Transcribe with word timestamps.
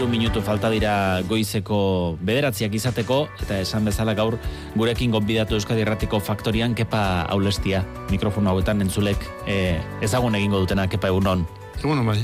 iru 0.00 0.08
minutu 0.08 0.40
falta 0.40 0.70
dira 0.72 1.20
goizeko 1.28 2.16
bederatziak 2.24 2.72
izateko, 2.72 3.26
eta 3.44 3.58
esan 3.60 3.84
bezala 3.84 4.14
gaur 4.16 4.38
gurekin 4.72 5.12
gonbidatu 5.12 5.58
Euskadi 5.58 5.82
Erratiko 5.84 6.16
Faktorian 6.24 6.72
kepa 6.72 7.26
aulestia 7.28 7.82
mikrofono 8.08 8.48
hauetan 8.48 8.80
entzulek 8.80 9.26
e, 9.44 9.76
ezagun 10.00 10.38
egingo 10.38 10.62
dutena 10.62 10.86
kepa 10.88 11.10
egunon. 11.12 11.42
Egunon 11.82 12.08
bai. 12.08 12.14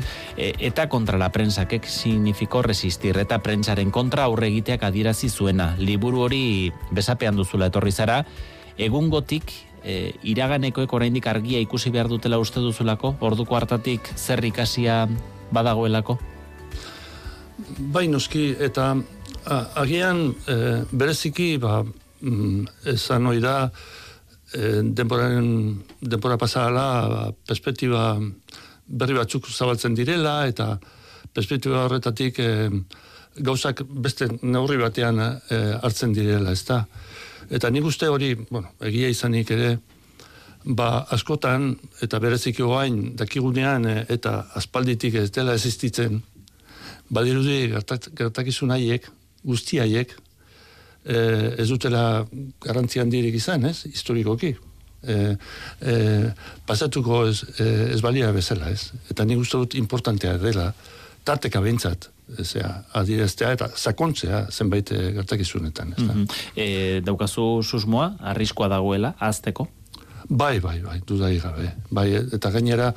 E, 0.41 0.55
eta 0.71 0.87
kontra 0.89 1.21
la 1.21 1.29
prensa, 1.35 1.67
kek 1.69 1.85
signifikó 1.85 2.63
resistir, 2.65 3.19
eta 3.21 3.43
prentsaren 3.45 3.93
kontra 3.93 4.25
aurre 4.25 4.49
egiteak 4.49 4.87
adierazi 4.89 5.29
zuena. 5.29 5.75
Liburu 5.77 6.23
hori 6.25 6.73
besapean 6.97 7.37
duzula 7.37 7.69
etorri 7.69 7.93
zara, 7.93 8.23
egungotik 8.79 9.53
e, 9.85 10.15
iraganekoek 10.25 10.97
oraindik 10.97 11.29
argia 11.29 11.61
ikusi 11.61 11.93
behar 11.93 12.09
dutela 12.09 12.41
uste 12.41 12.65
duzulako, 12.65 13.19
orduko 13.21 13.61
hartatik 13.61 14.09
zer 14.17 14.41
ikasia 14.49 15.03
badagoelako? 15.53 16.17
Bai 17.57 18.05
noski, 18.13 18.51
eta 18.61 18.91
a, 18.93 19.57
agian 19.81 20.27
e, 20.45 20.57
bereziki, 20.93 21.55
ba, 21.57 21.81
mm, 22.21 22.67
esan 22.93 23.31
hori 23.31 23.41
da, 23.41 23.71
e, 24.53 24.83
denporaren, 24.99 25.49
denpora 26.01 26.37
pasala, 26.37 26.85
ba, 27.09 27.23
perspektiba 27.49 28.19
berri 28.87 29.17
batzuk 29.17 29.49
zabaltzen 29.49 29.97
direla, 29.97 30.43
eta 30.47 30.75
perspektiba 31.33 31.87
horretatik 31.87 32.43
e, 32.45 32.51
gauzak 33.41 33.83
beste 33.89 34.29
neurri 34.43 34.77
batean 34.77 35.25
e, 35.25 35.33
hartzen 35.81 36.13
direla, 36.13 36.53
ez 36.53 36.65
da. 36.69 36.83
Eta 37.49 37.73
nik 37.73 37.89
uste 37.89 38.13
hori, 38.13 38.35
bueno, 38.51 38.77
egia 38.85 39.09
izanik 39.09 39.57
ere, 39.57 39.79
ba, 40.77 41.07
askotan, 41.09 41.73
eta 42.05 42.21
bereziki 42.21 42.63
oain, 42.63 43.15
dakigunean, 43.17 43.89
e, 43.89 44.01
eta 44.13 44.43
aspalditik 44.61 45.23
ez 45.25 45.31
dela 45.33 45.57
existitzen, 45.57 46.21
badirudi 47.11 47.73
gertakizun 48.17 48.75
haiek, 48.75 49.09
guzti 49.47 49.79
haiek, 49.83 50.15
e, 51.05 51.19
ez 51.63 51.69
dutela 51.71 52.27
garantzian 52.65 53.11
direk 53.11 53.39
izan, 53.39 53.67
ez, 53.71 53.85
historikoki. 53.91 54.55
E, 55.07 55.17
e, 55.81 55.95
pasatuko 56.67 57.27
ez, 57.29 57.39
ez 57.63 58.01
balia 58.03 58.33
bezala, 58.35 58.73
ez. 58.75 58.91
Eta 59.13 59.27
nik 59.29 59.45
uste 59.45 59.61
dut 59.63 59.79
importantea 59.79 60.37
dela, 60.43 60.73
tarteka 61.27 61.61
behintzat, 61.63 62.11
ezea, 62.43 62.69
adireztea 62.99 63.53
eta 63.55 63.69
sakontzea 63.75 64.47
zenbait 64.51 64.91
gertakizunetan. 64.91 65.95
Ez 65.97 66.05
mm 66.05 66.27
e, 66.57 66.67
daukazu 67.07 67.63
susmoa, 67.63 68.15
arriskoa 68.33 68.69
dagoela, 68.73 69.15
azteko? 69.21 69.69
Bai, 70.29 70.59
bai, 70.61 70.81
bai, 70.81 71.01
dudai 71.07 71.39
gabe. 71.39 71.71
Bai, 71.91 72.09
eta 72.35 72.51
gainera, 72.51 72.91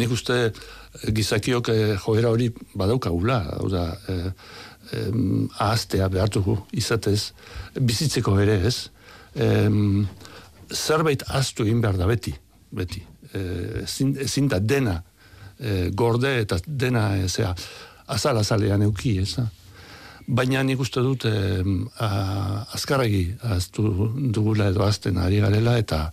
nik 0.00 0.12
uste, 0.14 0.52
gizakiok 1.12 1.68
e, 1.68 1.76
joera 2.00 2.30
hori 2.32 2.48
badaukagula, 2.74 3.40
hau 3.58 3.68
da, 3.68 3.84
e, 4.08 4.16
e, 4.96 5.04
ahaztea 5.58 6.08
behartugu 6.08 6.56
izatez, 6.72 7.32
bizitzeko 7.76 8.38
ere 8.40 8.56
ez, 8.70 8.90
e, 9.34 9.68
zerbait 10.72 11.24
ahaztu 11.28 11.68
egin 11.68 11.84
behar 11.84 12.00
da 12.00 12.08
beti, 12.08 12.34
beti. 12.72 13.04
E, 13.30 13.84
ezin, 13.84 14.48
da 14.48 14.58
dena 14.58 15.00
e, 15.58 15.90
gorde 15.92 16.38
eta 16.40 16.58
dena 16.66 17.10
ezea, 17.20 17.54
azal 18.10 18.40
azalean 18.40 18.88
euki, 18.88 19.18
ez 19.20 19.36
Baina 20.30 20.60
nik 20.62 20.78
uste 20.78 21.02
dut 21.02 21.24
e, 21.26 21.32
azkarragi 21.98 23.24
ahaztu 23.42 24.12
dugula 24.30 24.68
edo 24.70 24.84
azten 24.86 25.18
ari 25.18 25.40
garela 25.42 25.74
eta 25.78 26.04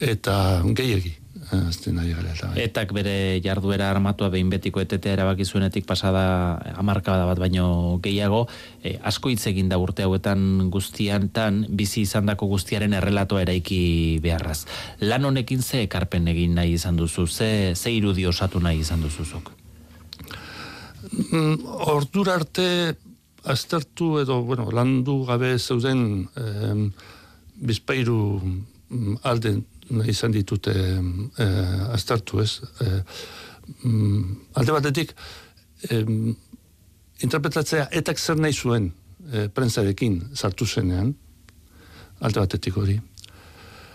eta 0.00 0.62
gehiegi 0.74 1.16
azten 1.52 1.98
ari 1.98 2.14
gara. 2.14 2.32
Eta, 2.32 2.48
bai. 2.48 2.62
Etak 2.64 2.92
bere 2.96 3.40
jarduera 3.44 3.90
armatua 3.90 4.30
behin 4.32 4.50
betiko 4.50 4.80
etetea 4.80 5.14
erabaki 5.16 5.44
zuenetik 5.44 5.86
pasada 5.86 6.56
amarkada 6.80 7.26
bat 7.28 7.38
baino 7.38 7.98
gehiago, 8.02 8.46
e, 8.82 8.96
asko 9.02 9.30
hitz 9.30 9.46
egin 9.50 9.68
da 9.68 9.78
urte 9.78 10.06
hauetan 10.06 10.70
guztiantan 10.70 11.64
bizi 11.68 12.04
izandako 12.04 12.48
guztiaren 12.52 12.94
errelatoa 12.94 13.44
eraiki 13.44 14.18
beharraz. 14.24 14.64
Lan 15.00 15.24
honekin 15.24 15.62
ze 15.62 15.84
ekarpen 15.84 16.28
egin 16.28 16.54
nahi 16.54 16.74
izan 16.78 16.96
duzu, 16.96 17.26
ze, 17.26 17.74
ze 17.74 17.92
irudi 17.92 18.26
osatu 18.26 18.60
nahi 18.60 18.80
izan 18.80 19.02
duzuzuk? 19.04 19.52
Mm, 21.30 21.58
ordura 21.92 22.38
arte 22.40 22.96
aztertu 23.44 24.18
edo, 24.22 24.40
bueno, 24.42 24.70
landu 24.72 25.24
gabe 25.28 25.58
zeuden 25.58 26.28
eh, 26.40 26.88
bizpairu 27.54 28.40
mm, 28.40 29.18
alden 29.22 29.64
izan 30.08 30.32
ditute 30.32 30.74
e, 30.74 31.46
aztertu 31.92 32.40
ez. 32.42 32.60
E, 32.80 33.00
alde 34.54 34.72
batetik, 34.72 35.14
e, 35.90 36.02
interpretatzea 37.24 37.88
etak 37.92 38.18
zer 38.18 38.40
nahi 38.40 38.52
zuen 38.52 38.90
e, 39.32 39.48
prentzarekin 39.48 40.20
sartu 40.34 40.66
zenean, 40.66 41.14
alde 42.20 42.40
batetik 42.40 42.76
hori. 42.76 42.98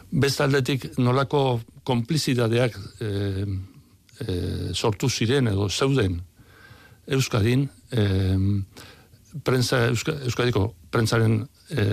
Beste 0.10 0.44
aldetik 0.44 0.98
nolako 0.98 1.62
komplizidadeak 1.86 2.78
e, 3.02 3.12
e, 4.26 4.36
sortu 4.74 5.10
ziren 5.10 5.48
edo 5.52 5.70
zeuden 5.70 6.20
Euskadin, 7.10 7.68
e, 7.92 8.04
prentza, 9.44 9.86
Euskadiko 9.90 10.74
prentzaren 10.92 11.42
e, 11.70 11.86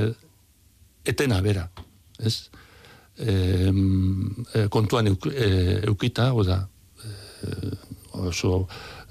etena 1.04 1.40
bera. 1.44 1.68
Ez? 2.18 2.48
E, 3.18 4.66
kontuan 4.72 5.10
euk, 5.12 5.28
e, 5.32 5.48
eukita, 5.88 6.32
oda, 6.34 6.60
e, 7.02 7.70
oso 8.26 8.66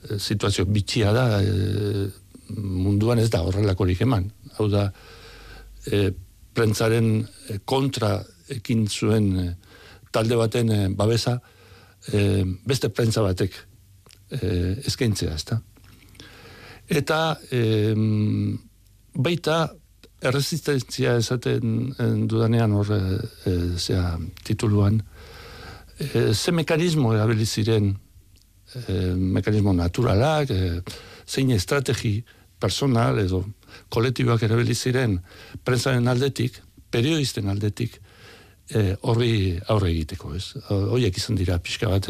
e, 0.10 0.20
situazio 0.20 0.66
bitxia 0.66 1.14
da, 1.16 1.26
e, 1.42 2.08
munduan 2.56 3.20
ez 3.20 3.30
da 3.34 3.42
horrelakorik 3.46 4.02
eman. 4.06 4.30
Hau 4.58 4.70
da, 4.70 4.88
e, 5.90 6.10
prentzaren 6.56 7.26
kontra 7.66 8.20
ekin 8.56 8.86
zuen 8.88 9.32
e, 9.42 9.48
talde 10.12 10.38
baten 10.40 10.72
e, 10.72 10.82
babesa, 10.96 11.40
e, 12.12 12.44
beste 12.66 12.90
prentza 12.90 13.24
batek 13.26 13.58
e, 14.30 14.50
eskaintzea, 14.86 15.36
ez 15.36 15.46
da. 15.50 15.60
Eta 16.86 17.20
e, 17.50 17.94
baita 19.16 19.66
erresistentzia 20.30 21.16
esaten 21.20 21.94
dudanean 22.30 22.74
hor 22.76 22.92
e, 22.96 23.54
tituluan. 24.44 25.02
E, 25.98 26.34
ze 26.34 26.52
mekanismo 26.52 27.14
erabiliziren 27.14 27.92
e, 28.88 28.94
mekanismo 29.16 29.74
naturalak 29.74 30.52
e, 30.52 30.82
zein 31.26 31.52
estrategi 31.56 32.18
personal 32.60 33.20
edo 33.20 33.44
kolektibak 33.90 34.44
erabiliziren 34.48 35.20
prentzaren 35.64 36.08
aldetik 36.08 36.62
periodisten 36.92 37.50
aldetik 37.52 38.00
horri 39.06 39.60
aurre 39.70 39.92
egiteko 39.92 40.32
ez? 40.34 40.56
Horiek 40.72 41.18
izan 41.20 41.38
dira 41.38 41.60
pixka 41.62 41.90
bat 41.92 42.08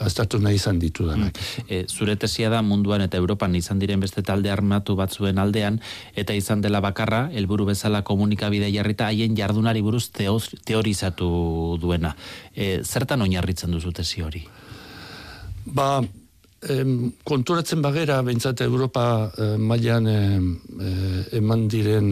aztertu 0.00 0.40
nahi 0.40 0.56
izan 0.58 0.78
ditu. 0.80 1.06
Mm. 1.06 1.30
E, 1.68 1.84
zure 1.88 2.16
tesia 2.16 2.50
da 2.52 2.62
munduan 2.62 3.04
eta 3.04 3.18
Europan 3.20 3.54
izan 3.58 3.80
diren 3.82 4.00
beste 4.00 4.22
talde 4.26 4.50
armatu 4.50 4.96
batzuen 4.98 5.38
aldean, 5.38 5.80
eta 6.16 6.36
izan 6.36 6.64
dela 6.64 6.80
bakarra, 6.80 7.26
helburu 7.32 7.68
bezala 7.70 8.02
komunikabide 8.06 8.70
jarrita 8.72 9.10
haien 9.10 9.36
jardunari 9.36 9.82
buruz 9.84 10.08
teorizatu 10.10 11.30
duena. 11.80 12.14
E, 12.54 12.80
zertan 12.84 13.22
oinarritzen 13.26 13.70
duzu 13.76 13.92
tesi 13.92 14.24
hori? 14.24 14.44
Ba, 15.66 16.00
em, 16.68 17.12
konturatzen 17.24 17.82
bagera, 17.82 18.22
behintzat 18.26 18.64
Europa 18.64 19.04
eh, 19.36 19.56
mailan 19.58 20.08
eman 21.36 21.68
diren 21.68 22.10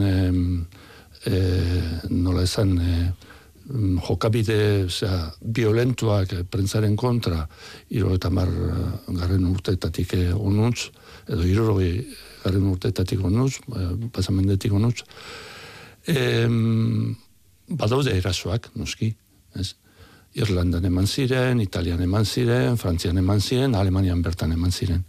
nola 2.09 2.45
esan 2.47 2.77
Mm, 2.79 3.38
jokabide 3.69 4.85
osea, 4.87 5.33
violentuak 5.41 6.33
eh, 6.33 6.45
prentzaren 6.49 6.97
kontra 6.97 7.43
iro 7.91 8.15
eta 8.15 8.31
mar 8.31 8.49
eh, 8.49 8.87
garren 9.19 9.45
urteetatik 9.51 10.15
eh, 10.17 10.33
onuntz, 10.33 10.89
edo 11.29 11.45
iro 11.45 11.77
garren 11.77 12.71
urteetatik 12.71 13.25
onuntz, 13.25 13.59
pasamendetik 14.13 14.73
onuntz, 14.73 15.03
e, 16.07 16.47
badaude 17.69 18.15
erasoak, 18.17 18.71
noski, 18.79 19.11
ez? 19.59 19.75
Irlandan 20.39 20.85
eman 20.85 21.07
ziren, 21.07 21.61
Italian 21.61 22.01
eman 22.01 22.25
ziren, 22.25 22.77
Frantzian 22.79 23.19
eman 23.19 23.41
ziren, 23.41 23.75
Alemanian 23.75 24.23
bertan 24.23 24.53
eman 24.55 24.71
ziren. 24.71 25.03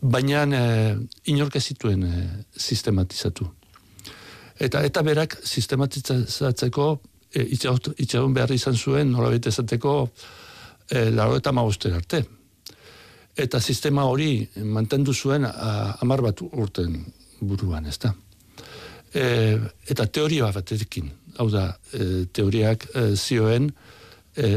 Baina 0.00 0.42
e, 0.48 0.96
inork 1.30 1.60
zituen 1.60 2.08
sistematizatu. 2.56 3.46
Eta 4.58 4.82
eta 4.88 5.02
berak 5.02 5.36
sistematizatzeko 5.44 6.88
e, 7.34 7.44
itxagun 7.50 8.34
behar 8.34 8.52
izan 8.54 8.76
zuen, 8.76 9.10
nola 9.12 9.30
bete 9.30 9.50
esateko, 9.50 9.94
e, 10.90 11.10
laro 11.10 11.36
eta 11.36 11.50
arte. 11.50 12.24
Eta 13.36 13.60
sistema 13.60 14.04
hori 14.04 14.46
mantendu 14.62 15.12
zuen 15.12 15.44
amar 15.44 16.22
bat 16.22 16.40
urten 16.40 17.04
buruan, 17.40 17.86
ez 17.86 17.98
da. 17.98 18.14
E, 19.14 19.58
eta 19.90 20.06
teoria 20.06 20.50
bat 20.52 20.72
edekin, 20.72 21.10
hau 21.38 21.50
da, 21.50 21.76
e, 21.92 22.26
teoriak 22.32 22.86
e, 22.94 23.16
zioen 23.16 23.72
e, 24.36 24.48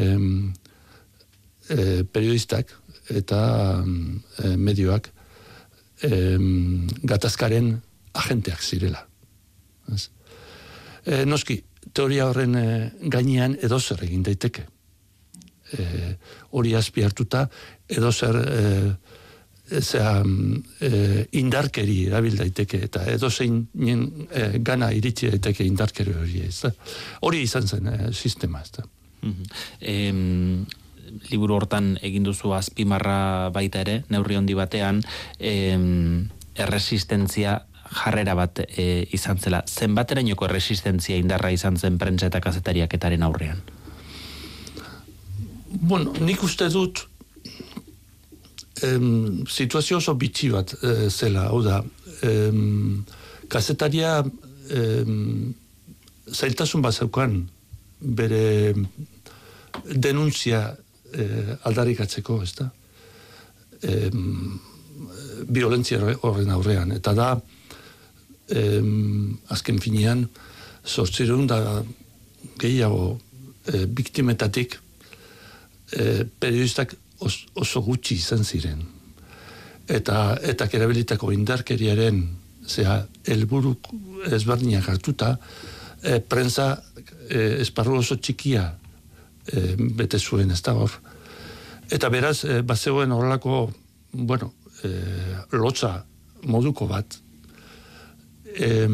e, 1.70 2.04
periodistak 2.04 2.74
eta 3.10 3.40
e, 3.84 4.56
medioak 4.58 5.12
em, 6.04 6.88
gatazkaren 7.04 7.76
agenteak 8.14 8.62
zirela. 8.62 9.06
Ez? 9.94 10.10
E, 11.06 11.24
noski, 11.26 11.62
teoria 11.98 12.28
horren 12.30 12.56
e, 12.56 12.66
gainean 13.14 13.58
edo 13.64 13.80
zer 13.80 14.04
egin 14.06 14.26
daiteke. 14.26 14.66
E, 15.74 15.86
hori 16.56 16.74
azpi 16.78 17.04
hartuta, 17.04 17.48
edo 17.90 18.12
zer 18.12 18.38
e, 18.44 19.82
zera, 19.82 20.22
e, 20.80 20.92
indarkeri 21.42 21.98
erabil 22.08 22.38
daiteke, 22.40 22.84
eta 22.88 23.04
edo 23.12 23.30
zein 23.30 23.64
nien, 23.82 24.06
e, 24.32 24.50
gana 24.64 24.92
iritsi 24.96 25.32
daiteke 25.34 25.66
indarkeri 25.68 26.16
hori. 26.16 26.44
Ez 26.48 26.60
da? 26.68 26.74
Hori 27.28 27.42
izan 27.44 27.68
zen 27.68 27.94
e, 27.94 27.98
sistema. 28.14 28.64
Ez 28.64 28.78
da? 28.80 28.92
Mm 29.28 30.84
liburu 31.32 31.56
hortan 31.56 31.94
egin 32.04 32.26
duzu 32.28 32.52
azpimarra 32.56 33.50
baita 33.56 33.80
ere, 33.86 34.02
neurri 34.12 34.36
handi 34.36 34.58
batean, 34.58 35.02
em, 35.40 36.28
erresistentzia 36.58 37.62
jarrera 37.98 38.36
bat 38.38 38.62
e, 38.68 39.08
izan 39.16 39.40
zela. 39.42 39.64
Zenbaterainoko 39.68 40.48
erresistentzia 40.48 41.18
indarra 41.20 41.52
izan 41.56 41.78
zen 41.78 41.98
prentsa 42.02 42.30
eta 42.32 42.42
kazetariaketaren 42.44 43.26
aurrean? 43.28 43.62
Bueno, 45.68 46.14
nik 46.24 46.44
uste 46.44 46.70
dut 46.74 47.04
em, 48.86 49.44
situazio 49.50 50.00
oso 50.02 50.16
bitxi 50.16 50.52
bat 50.54 50.74
e, 50.82 51.10
zela, 51.10 51.48
hau 51.52 51.62
da, 51.66 51.82
em, 52.26 53.04
kazetaria 53.52 54.22
em, 54.70 55.54
zailtasun 56.28 56.84
bat 56.84 56.96
zeukan 56.96 57.38
bere 58.00 58.74
denuntzia 59.88 60.64
e, 61.14 61.28
aldarikatzeko, 61.70 62.42
ez 62.44 62.54
da? 62.58 62.72
E, 63.82 64.10
violentzia 65.48 66.02
horren 66.26 66.52
aurrean. 66.52 66.92
Eta 66.96 67.14
da, 67.18 67.30
e, 68.50 68.82
azken 69.54 69.80
finean, 69.84 70.28
sortzirun 70.88 71.48
da 71.48 71.84
gehiago 72.60 73.18
e, 73.68 73.86
biktimetatik 73.86 74.78
e, 75.92 76.26
periodistak 76.40 76.96
oso 77.20 77.82
gutxi 77.82 78.16
izan 78.16 78.44
ziren. 78.46 78.84
Eta, 79.88 80.38
eta 80.44 80.68
kerabilitako 80.68 81.32
indarkeriaren 81.32 82.22
zera, 82.68 83.00
elburuk 83.26 83.88
ezberdinak 84.32 84.90
hartuta, 84.92 85.38
e, 86.04 86.20
prensa 86.20 86.74
e, 87.30 87.62
esparru 87.64 87.98
oso 88.02 88.18
txikia 88.20 88.66
e, 89.48 89.76
bete 89.78 90.20
zuen 90.20 90.52
ez 90.52 90.62
da 90.62 90.76
hor. 90.76 90.92
Eta 91.92 92.10
beraz, 92.12 92.42
e, 92.44 92.62
bazegoen 92.68 93.14
horrelako, 93.16 93.62
bueno, 94.12 94.52
e, 94.84 94.92
lotza 95.56 96.02
moduko 96.44 96.88
bat, 96.88 97.20
e, 98.60 98.88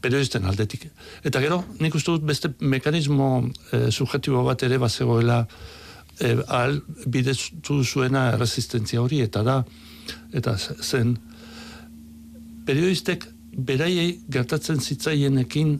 periodisten 0.00 0.44
aldetik. 0.44 0.86
Eta 1.26 1.42
gero, 1.42 1.62
nik 1.80 1.94
uste 1.98 2.14
dut 2.14 2.26
beste 2.26 2.52
mekanismo 2.60 3.30
e, 3.72 3.90
subjetibo 3.90 4.44
bat 4.46 4.62
ere 4.66 4.78
bazegoela 4.78 5.42
e, 6.20 6.36
al 6.46 6.80
bidetu 7.06 7.82
zuena 7.84 8.30
resistentzia 8.36 9.02
hori, 9.02 9.20
eta 9.26 9.42
da, 9.46 9.60
eta 10.32 10.56
zen, 10.58 11.16
periodistek 12.66 13.26
beraiei 13.56 14.20
gertatzen 14.30 14.80
zitzaienekin 14.80 15.78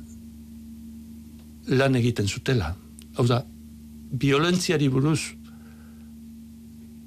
lan 1.71 1.94
egiten 1.94 2.29
zutela. 2.29 2.75
Hau 3.17 3.26
da, 3.29 3.44
violentziari 4.11 4.88
buruz 4.91 5.21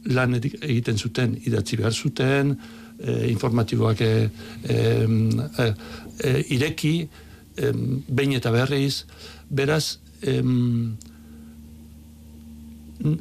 lan 0.06 0.36
egiten 0.36 0.98
zuten, 0.98 1.36
idatzi 1.48 1.78
behar 1.80 1.94
zuten, 1.94 2.58
e, 3.00 3.30
informatiboak 3.32 4.02
e, 4.02 4.30
e, 4.70 4.78
e, 6.24 6.34
ireki, 6.56 6.96
e, 7.58 7.72
behin 8.08 8.38
eta 8.40 8.52
berriz, 8.52 9.06
beraz, 9.50 10.00
e, 10.22 10.40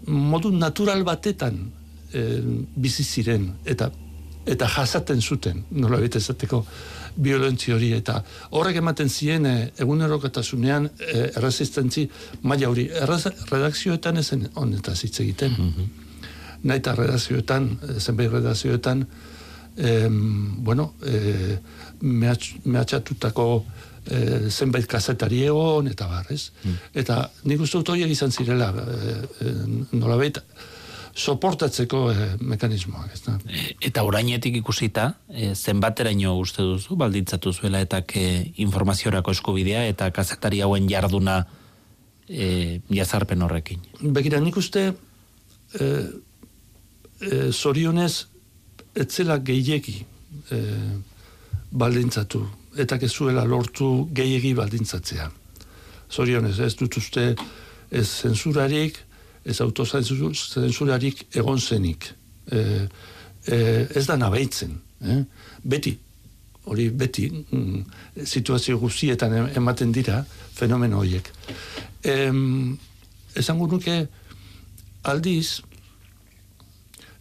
modu 0.06 0.52
natural 0.54 1.02
batetan 1.04 1.58
e, 2.12 2.40
bizi 2.76 3.04
ziren 3.04 3.50
eta 3.64 3.90
eta 4.42 4.66
jasaten 4.66 5.20
zuten, 5.22 5.60
nola 5.70 6.00
ezateko, 6.02 6.64
violentzi 7.16 7.72
hori 7.72 7.92
eta 7.92 8.22
horrek 8.50 8.76
ematen 8.80 9.08
zien 9.08 9.46
e, 9.46 9.70
egunerokatasunean 9.78 10.88
e, 10.98 11.26
erresistentzi 11.36 12.08
maila 12.42 12.68
hori. 12.68 12.88
Redakzioetan 13.50 14.16
ezen 14.16 14.48
honetaz 14.54 15.02
hitz 15.04 15.20
egiten. 15.20 15.52
Mm 15.58 15.68
-hmm. 15.68 15.86
naita 16.62 16.94
redakzioetan 16.94 17.78
zenbait 17.98 18.30
redakzioetan 18.30 19.06
em, 19.76 20.64
bueno 20.64 20.94
e, 21.06 21.58
mehatxatutako 22.02 23.46
e, 24.06 24.50
zenbait 24.50 24.86
kazetari 24.86 25.44
egon 25.46 25.88
eta 25.88 26.08
bar, 26.10 26.26
ez? 26.30 26.50
Mm. 26.64 26.78
Eta 27.02 27.18
nik 27.44 27.60
uste 27.62 27.78
dut 27.78 27.94
horiek 27.94 28.10
izan 28.10 28.32
zirela 28.32 28.72
e, 28.72 29.16
e, 29.46 29.54
nola 29.92 30.18
soportatzeko 31.12 32.10
e, 32.10 32.28
mekanismoak. 32.40 33.12
Ez 33.12 33.22
da? 33.26 33.36
Eta 33.84 34.04
orainetik 34.08 34.56
ikusita, 34.62 35.12
e, 35.28 35.52
zenbateraino 35.54 36.34
uste 36.40 36.62
duzu, 36.62 36.96
baldintzatu 36.96 37.52
zuela 37.52 37.80
eta 37.80 38.02
e, 38.14 38.52
informaziorako 38.64 39.34
eskubidea 39.36 39.84
eta 39.86 40.10
kazetari 40.10 40.62
hauen 40.64 40.88
jarduna 40.88 41.42
e, 42.28 42.80
jazarpen 42.88 43.42
horrekin. 43.42 43.82
Begira, 44.00 44.40
nik 44.40 44.56
uste 44.56 44.88
e, 44.88 45.88
e, 47.20 47.50
zorionez 47.52 48.31
etzela 48.94 49.38
gehiegi 49.38 50.04
e, 50.50 50.58
baldintzatu 51.72 52.42
eta 52.76 52.98
kezuela 52.98 53.44
lortu 53.44 54.08
gehiegi 54.14 54.54
baldintzatzea. 54.56 55.30
Zorionez, 56.12 56.58
ez 56.60 56.74
dut 56.76 56.96
uste 56.96 57.34
ez 57.92 58.06
zensurarik, 58.08 58.98
ez 59.44 59.60
autozensurarik 59.60 61.26
egon 61.36 61.60
zenik. 61.60 62.12
E, 62.50 62.62
e, 63.46 63.58
ez 63.94 64.06
da 64.06 64.16
nabaitzen. 64.16 64.78
Eh? 65.04 65.20
Beti, 65.62 65.92
hori 66.64 66.88
beti, 66.90 67.28
mm, 67.28 68.24
situazio 68.24 68.78
guztietan 68.78 69.50
ematen 69.56 69.92
dira 69.92 70.22
fenomeno 70.54 71.02
horiek. 71.02 71.28
E, 72.04 72.16
esan 73.36 73.58
nuke 73.58 73.98
aldiz, 75.02 75.60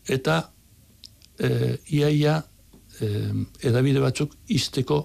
eta 0.08 0.51
e, 1.40 1.78
iaia 1.98 2.38
e, 3.00 3.08
edabide 3.68 4.04
batzuk 4.04 4.36
izteko 4.48 5.02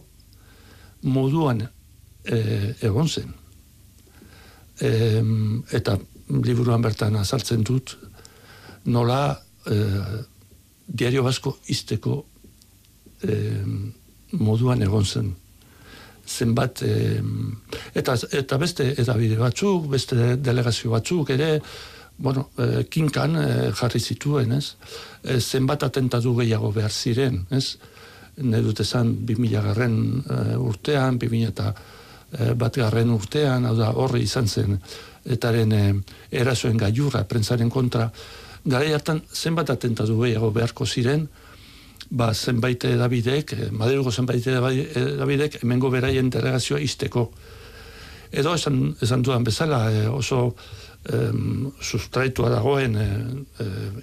moduan 1.03 1.63
e, 1.63 2.39
egon 2.83 3.09
zen. 3.09 3.33
E, 4.81 4.91
eta 5.73 5.97
liburuan 6.29 6.83
bertan 6.83 7.17
azaltzen 7.17 7.63
dut, 7.65 7.97
nola 8.87 9.21
eh, 9.67 10.23
diario 10.87 11.25
basko 11.27 11.57
izteko 11.73 12.21
eh, 13.27 13.67
moduan 14.39 14.83
egon 14.83 15.05
zen. 15.05 15.35
Zenbat, 16.27 16.83
eh, 16.83 17.21
eta, 17.95 18.17
eta 18.35 18.59
beste 18.59 18.89
edabide 18.99 19.39
batzuk, 19.39 19.87
beste 19.91 20.35
delegazio 20.43 20.91
batzuk 20.91 21.31
ere, 21.35 21.61
bueno, 22.19 22.51
eh, 22.59 22.87
kinkan 22.89 23.37
eh, 23.37 23.73
jarri 23.77 24.01
zituen, 24.01 24.53
ez? 24.53 24.77
Eh, 25.23 25.41
zenbat 25.41 25.83
atentatu 25.83 26.35
gehiago 26.39 26.73
behar 26.73 26.93
ziren, 26.93 27.45
ez? 27.51 27.77
Ne 28.37 28.61
dut 28.61 28.81
esan 28.81 29.15
2000 29.27 29.63
garren 29.63 29.99
eh, 30.25 30.57
urtean, 30.57 31.19
2000 31.19 31.53
eta 31.53 31.73
eh, 32.39 32.55
bat 32.55 32.77
garren 32.77 33.11
urtean, 33.11 33.67
hau 33.67 33.77
da, 33.77 33.93
horri 33.93 34.23
izan 34.25 34.49
zen, 34.49 34.79
etaren 35.27 35.73
e, 35.73 35.83
erasoen 36.31 36.79
gaiurra, 36.79 37.25
prentzaren 37.29 37.71
kontra, 37.71 38.09
gara 38.67 38.95
hartan 38.95 39.23
zenbat 39.33 39.71
atentatu 39.75 40.19
behiago 40.21 40.51
beharko 40.55 40.87
ziren, 40.87 41.27
ba, 42.11 42.33
zenbait 42.35 42.85
edabidek, 42.85 43.53
e, 43.53 43.69
Madrigo 43.75 44.13
zenbait 44.13 44.47
edabidek, 44.47 45.61
emengo 45.63 45.91
beraien 45.91 46.31
delegazioa 46.31 46.81
izteko. 46.83 47.29
Edo 48.31 48.55
esan, 48.55 48.81
esan 49.03 49.23
dudan 49.23 49.47
bezala, 49.47 49.87
e, 49.91 50.07
oso 50.09 50.55
em, 51.13 51.73
sustraitua 51.81 52.51
dagoen 52.51 52.97
e, 52.97 53.09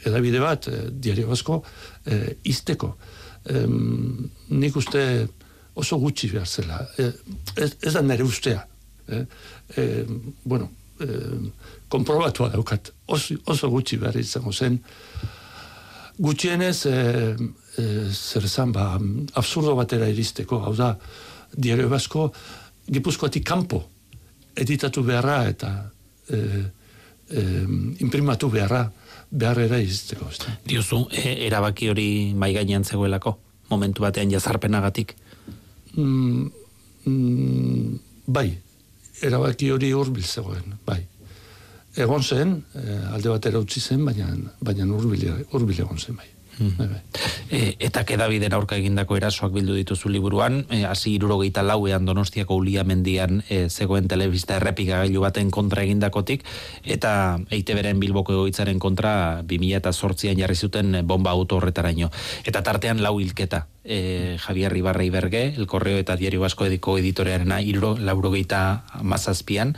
edabide 0.08 0.40
bat, 0.44 0.68
e, 0.68 0.86
diario 0.92 1.28
basko, 1.32 1.62
e, 2.06 2.38
izteko. 2.44 2.94
Em, 3.50 4.30
nik 4.50 4.78
uste 4.80 5.04
oso 5.76 5.98
gutxi 6.00 6.30
behar 6.32 6.48
zela. 6.48 6.80
E, 6.98 7.10
ez, 7.56 7.74
ez 7.82 7.94
da 7.94 8.02
nire 8.02 8.24
ustea. 8.24 8.66
E, 9.08 9.26
e, 9.76 9.88
bueno, 10.44 10.70
eh, 11.02 11.52
komprobatua 11.90 12.50
daukat. 12.54 12.92
Oso, 13.08 13.36
oso 13.46 13.70
gutxi 13.70 13.98
behar 13.98 14.18
izango 14.18 14.54
zen. 14.54 14.80
Gutxienez, 16.18 16.86
eh, 16.86 17.36
eh, 17.78 18.10
zer 18.12 18.48
zan, 18.48 18.72
ba, 18.72 19.00
absurdo 19.34 19.76
batera 19.76 20.08
iristeko, 20.08 20.62
hau 20.62 20.76
da, 20.78 20.94
diario 21.58 21.90
basko, 21.90 22.32
gipuzkoatik 22.88 23.46
kanpo 23.46 23.82
editatu 24.56 25.04
beharra 25.04 25.44
eta 25.50 25.70
eh, 26.30 26.64
eh, 27.30 27.66
imprimatu 28.00 28.50
beharra 28.50 28.92
beharrera 29.30 29.80
iristeko. 29.82 30.30
Diozu, 30.66 31.08
e, 31.12 31.48
erabaki 31.48 31.90
hori 31.90 32.34
mai 32.36 32.54
gainean 32.54 32.84
zegoelako? 32.84 33.38
momentu 33.74 34.06
batean 34.06 34.32
jazarpenagatik? 34.34 35.16
Mm, 35.96 36.52
mm, 37.06 38.00
bai, 38.26 38.50
erabaki 39.22 39.72
hori 39.74 39.92
hurbil 39.94 40.26
zegoen, 40.26 40.78
bai. 40.86 41.02
Egon 42.04 42.24
zen, 42.26 42.56
eh, 42.80 43.14
alde 43.14 43.30
batera 43.30 43.62
utzi 43.62 43.82
zen, 43.82 44.06
baina, 44.06 44.32
baina 44.62 44.88
hurbil 44.90 45.80
egon 45.86 46.00
zen, 46.00 46.18
bai. 46.18 46.30
E, 47.54 47.76
eta 47.86 48.04
kedabiden 48.08 48.54
aurka 48.54 48.78
egindako 48.80 49.18
erasoak 49.18 49.54
bildu 49.54 49.76
dituzu 49.78 50.10
liburuan, 50.10 50.64
e, 50.74 50.84
hasi 50.90 51.16
irurogeita 51.18 51.64
lauean 51.66 52.06
donostiako 52.06 52.58
ulia 52.62 52.84
mendian 52.88 53.44
e, 53.50 53.68
zegoen 53.70 54.08
telebista 54.10 54.58
errepikagailu 54.58 55.22
baten 55.22 55.52
kontra 55.54 55.84
egindakotik, 55.86 56.46
eta 56.84 57.40
eite 57.54 57.78
beren 57.78 58.00
bilboko 58.02 58.34
egoitzaren 58.38 58.80
kontra 58.82 59.44
2000 59.44 59.82
eta 59.82 59.94
sortzian 59.94 60.40
jarri 60.40 60.56
zuten 60.56 61.02
bomba 61.08 61.32
auto 61.32 61.60
horretaraino. 61.60 62.10
Eta 62.46 62.64
tartean 62.66 63.04
lau 63.06 63.20
hilketa, 63.22 63.68
e, 63.84 64.38
Javier 64.40 64.76
Ibarra 64.78 65.04
Iberge, 65.04 65.54
El 65.56 65.68
Correo 65.68 65.98
eta 65.98 66.16
Diario 66.18 66.42
Basko 66.42 66.66
ediko 66.66 66.98
editorearena, 66.98 67.62
iruro, 67.62 67.98
laurogeita 68.00 68.84
mazazpian, 69.02 69.78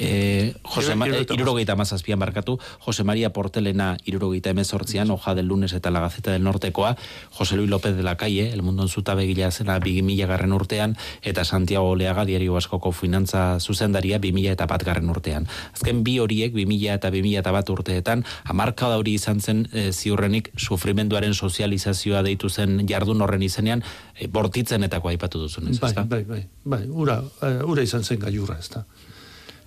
eh, 0.00 0.54
Jose 0.62 0.94
Ma 0.96 1.06
irurogeita 1.06 1.76
mazazpian 1.76 2.18
barkatu, 2.18 2.58
Jose 2.80 3.04
María 3.04 3.32
Portelena 3.32 3.96
irurogeita 4.04 4.50
emezortzian, 4.50 5.10
hoja 5.10 5.34
del 5.34 5.46
lunes 5.46 5.72
eta 5.72 5.90
la 5.90 6.00
gazeta 6.00 6.32
del 6.32 6.42
nortekoa, 6.42 6.96
Jose 7.30 7.56
Luis 7.56 7.68
López 7.68 7.94
de 7.96 8.02
la 8.02 8.16
Calle, 8.16 8.52
el 8.52 8.62
mundo 8.62 8.88
zuta 8.88 9.14
begila 9.14 9.50
zena 9.50 9.78
bigimila 9.78 10.26
garren 10.26 10.52
urtean, 10.52 10.96
eta 11.22 11.44
Santiago 11.44 11.90
Oleaga 11.90 12.24
diario 12.24 12.56
askoko 12.56 12.92
finantza 12.92 13.60
zuzendaria 13.60 14.18
bimila 14.18 14.52
eta 14.52 14.66
bat 14.66 14.82
garren 14.82 15.10
urtean. 15.10 15.46
Azken 15.74 16.02
bi 16.02 16.18
horiek, 16.18 16.54
bimila 16.54 16.96
eta 16.96 17.10
bimila 17.10 17.44
eta 17.44 17.52
bat 17.52 17.68
urteetan, 17.70 18.24
amarka 18.44 18.88
da 18.88 18.96
hori 18.98 19.14
izan 19.14 19.40
zen 19.40 19.66
e, 19.72 19.90
ziurrenik 19.92 20.50
sufrimenduaren 20.56 21.34
sozializazioa 21.34 22.22
deitu 22.22 22.48
zen 22.48 22.86
jardun 22.88 23.20
horren 23.20 23.42
izenean, 23.42 23.84
e, 24.16 24.28
bortitzen 24.28 24.82
etako 24.88 25.12
aipatu 25.12 25.44
duzun, 25.44 25.68
ez 25.68 25.78
bai, 25.78 25.92
bai, 26.04 26.24
bai, 26.24 26.42
bai, 26.64 26.82
ura, 26.88 27.20
ura 27.68 27.82
izan 27.84 28.04
zen 28.04 28.20
gaiurra, 28.24 28.56
ez 28.58 28.70
da 28.72 28.84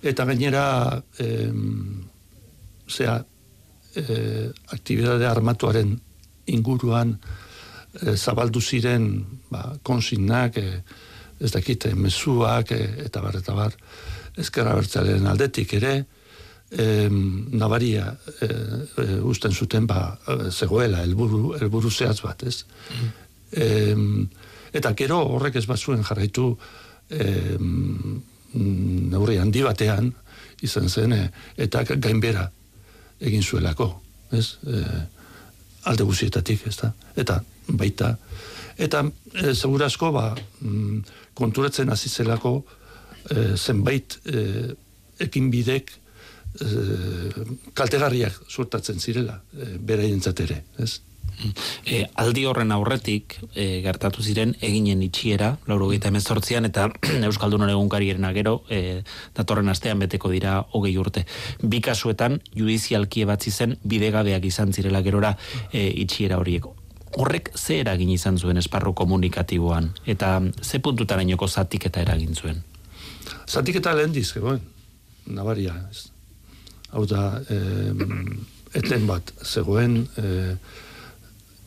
eta 0.04 0.24
gainera 0.28 0.64
e, 1.18 1.28
zera 2.88 3.18
e, 3.96 4.50
aktibidade 4.76 5.26
armatuaren 5.26 5.94
inguruan 6.52 7.14
e, 7.16 8.16
zabaldu 8.16 8.60
ziren 8.60 9.08
ba, 9.50 9.72
konsignak 9.82 10.58
e, 10.60 10.82
ez 11.40 11.50
dakite 11.54 11.94
mezuak 11.96 12.74
e, 12.76 12.82
eta 13.06 13.22
bar 13.24 13.40
eta 13.40 13.56
bar 13.56 13.76
ezkerra 14.36 14.74
bertzaren 14.76 15.26
aldetik 15.30 15.72
ere 15.80 15.94
e, 16.70 17.08
nabaria 17.08 18.10
e, 18.12 18.48
e, 18.50 19.08
usten 19.24 19.52
zuten 19.52 19.86
ba, 19.86 20.18
zegoela 20.50 21.02
elburu, 21.06 21.54
elburu 21.60 21.90
zehaz 21.90 22.20
bat 22.20 22.44
ez 22.44 22.58
mm. 22.64 24.22
eta 24.74 24.90
gero 24.98 25.20
horrek 25.36 25.56
ez 25.60 25.66
bat 25.70 25.78
zuen 25.78 26.02
jarraitu 26.04 26.50
e, 27.08 27.28
neurri 28.54 29.38
handi 29.42 29.62
batean 29.64 30.12
izan 30.64 30.88
zen 30.88 31.12
eh, 31.12 31.26
eta 31.56 31.84
gainbera 31.88 32.46
egin 33.24 33.42
zuelako, 33.42 33.88
ez? 34.34 34.46
E, 34.66 34.80
alde 35.88 36.04
guzietatik, 36.04 36.66
ez 36.66 36.76
da? 36.80 36.90
Eta 37.16 37.38
baita 37.68 38.14
eta 38.80 39.04
e, 39.32 39.52
segurazko 39.54 40.10
ba 40.12 40.30
mm, 40.34 40.98
konturatzen 41.38 41.92
hasi 41.94 42.10
zelako 42.10 42.56
zenbait 43.56 44.18
e, 44.26 44.40
ekin 45.24 45.46
bidek 45.48 45.92
kaltegarriak 47.74 48.34
sortatzen 48.48 49.00
zirela 49.00 49.38
e, 49.54 49.76
beraientzat 49.78 50.42
ere, 50.44 50.58
ez? 50.78 50.98
E, 51.84 52.04
aldi 52.20 52.44
horren 52.48 52.72
aurretik 52.72 53.36
e, 53.54 53.80
gertatu 53.84 54.22
ziren 54.22 54.54
eginen 54.64 55.02
itxiera, 55.04 55.54
lauro 55.68 55.90
gita 55.90 56.08
emezortzian, 56.12 56.68
eta 56.68 56.88
Euskaldun 57.28 57.68
egunkariaren 57.68 58.24
agero, 58.28 58.60
e, 58.68 59.02
datorren 59.36 59.68
astean 59.72 60.00
beteko 60.02 60.30
dira 60.32 60.60
hogei 60.72 60.94
urte. 60.98 61.24
Bi 61.62 61.80
kasuetan, 61.84 62.40
judizialki 62.56 63.24
ebatzi 63.26 63.50
zen, 63.50 63.76
bidegabeak 63.84 64.46
izan 64.48 64.72
zirela 64.72 65.02
gerora 65.02 65.34
e, 65.72 65.88
itxiera 66.04 66.38
horiek. 66.40 66.70
Horrek 67.14 67.52
ze 67.54 67.78
eragin 67.78 68.10
izan 68.10 68.38
zuen 68.38 68.58
esparru 68.58 68.94
komunikatiboan, 68.98 69.92
eta 70.06 70.40
ze 70.62 70.80
puntutan 70.82 71.22
ainoko 71.22 71.48
zatik 71.48 71.86
eta 71.90 72.02
eragin 72.02 72.34
zuen? 72.34 72.64
Zatik 73.46 73.78
eta 73.78 73.94
lehen 73.94 74.12
dizke, 74.12 74.40
nabaria. 75.26 75.76
Hau 76.94 77.04
da, 77.06 77.40
e, 77.50 77.58
eten 78.78 79.06
bat, 79.06 79.30
zegoen, 79.42 80.02
e, 80.18 80.56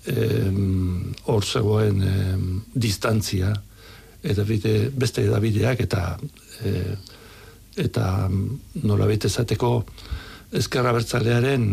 hor 0.08 1.44
zegoen 1.44 2.04
distantzia 2.74 3.50
eta 4.24 4.44
bide, 4.48 4.90
beste 4.96 5.26
edabideak 5.28 5.82
eta 5.84 6.04
e, 6.64 6.72
eta 7.78 8.06
nola 8.30 9.08
bete 9.10 9.30
zateko 9.30 9.72
ezkerra 10.58 10.94
bertzalearen 10.96 11.66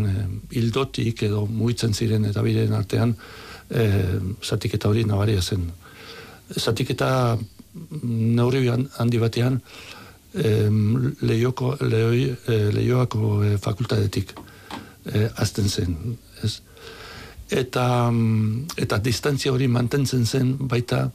hildotik 0.51 1.23
edo 1.29 1.45
muitzen 1.47 1.93
ziren 1.93 2.25
eta 2.29 2.43
bideen 2.45 2.75
artean 2.77 3.15
e, 3.69 3.87
zatik 4.43 4.75
eta 4.77 4.91
hori 4.91 5.05
nabaria 5.07 5.41
zen 5.41 5.69
zatik 6.59 6.91
eta 6.93 7.37
neurri 8.03 8.67
handi 8.69 9.19
batean 9.19 9.59
e, 10.35 10.51
lehioko, 11.21 11.75
lehioako 11.81 13.31
e, 13.43 13.57
fakultatetik 13.57 14.35
e, 15.11 15.27
azten 15.35 15.69
zen 15.69 15.97
ez? 16.43 16.59
Eta 17.49 18.09
mm, 18.11 18.77
eta 18.81 18.97
distantzia 18.97 19.53
hori 19.53 19.67
mantentzen 19.67 20.25
zen 20.25 20.55
baita 20.57 21.11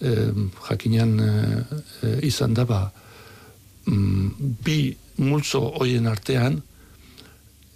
eh, 0.00 0.32
jakinean 0.68 1.20
eh, 1.20 2.18
izan 2.22 2.54
da 2.54 2.64
ba 2.64 2.92
mm, 3.86 4.28
bi 4.64 4.96
multzo 5.16 5.60
hoien 5.78 6.06
artean 6.06 6.60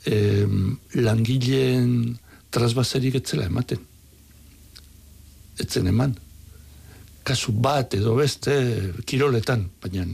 eh, 0.04 0.46
langileen 0.94 2.18
trasbaserik 2.50 3.14
etzela 3.20 3.46
ematen 3.46 3.80
etzen 5.58 5.86
eman 5.86 6.14
kasu 7.24 7.52
bat 7.52 7.94
edo 7.94 8.14
beste 8.16 8.52
kiroletan 9.06 9.68
baina 9.80 10.04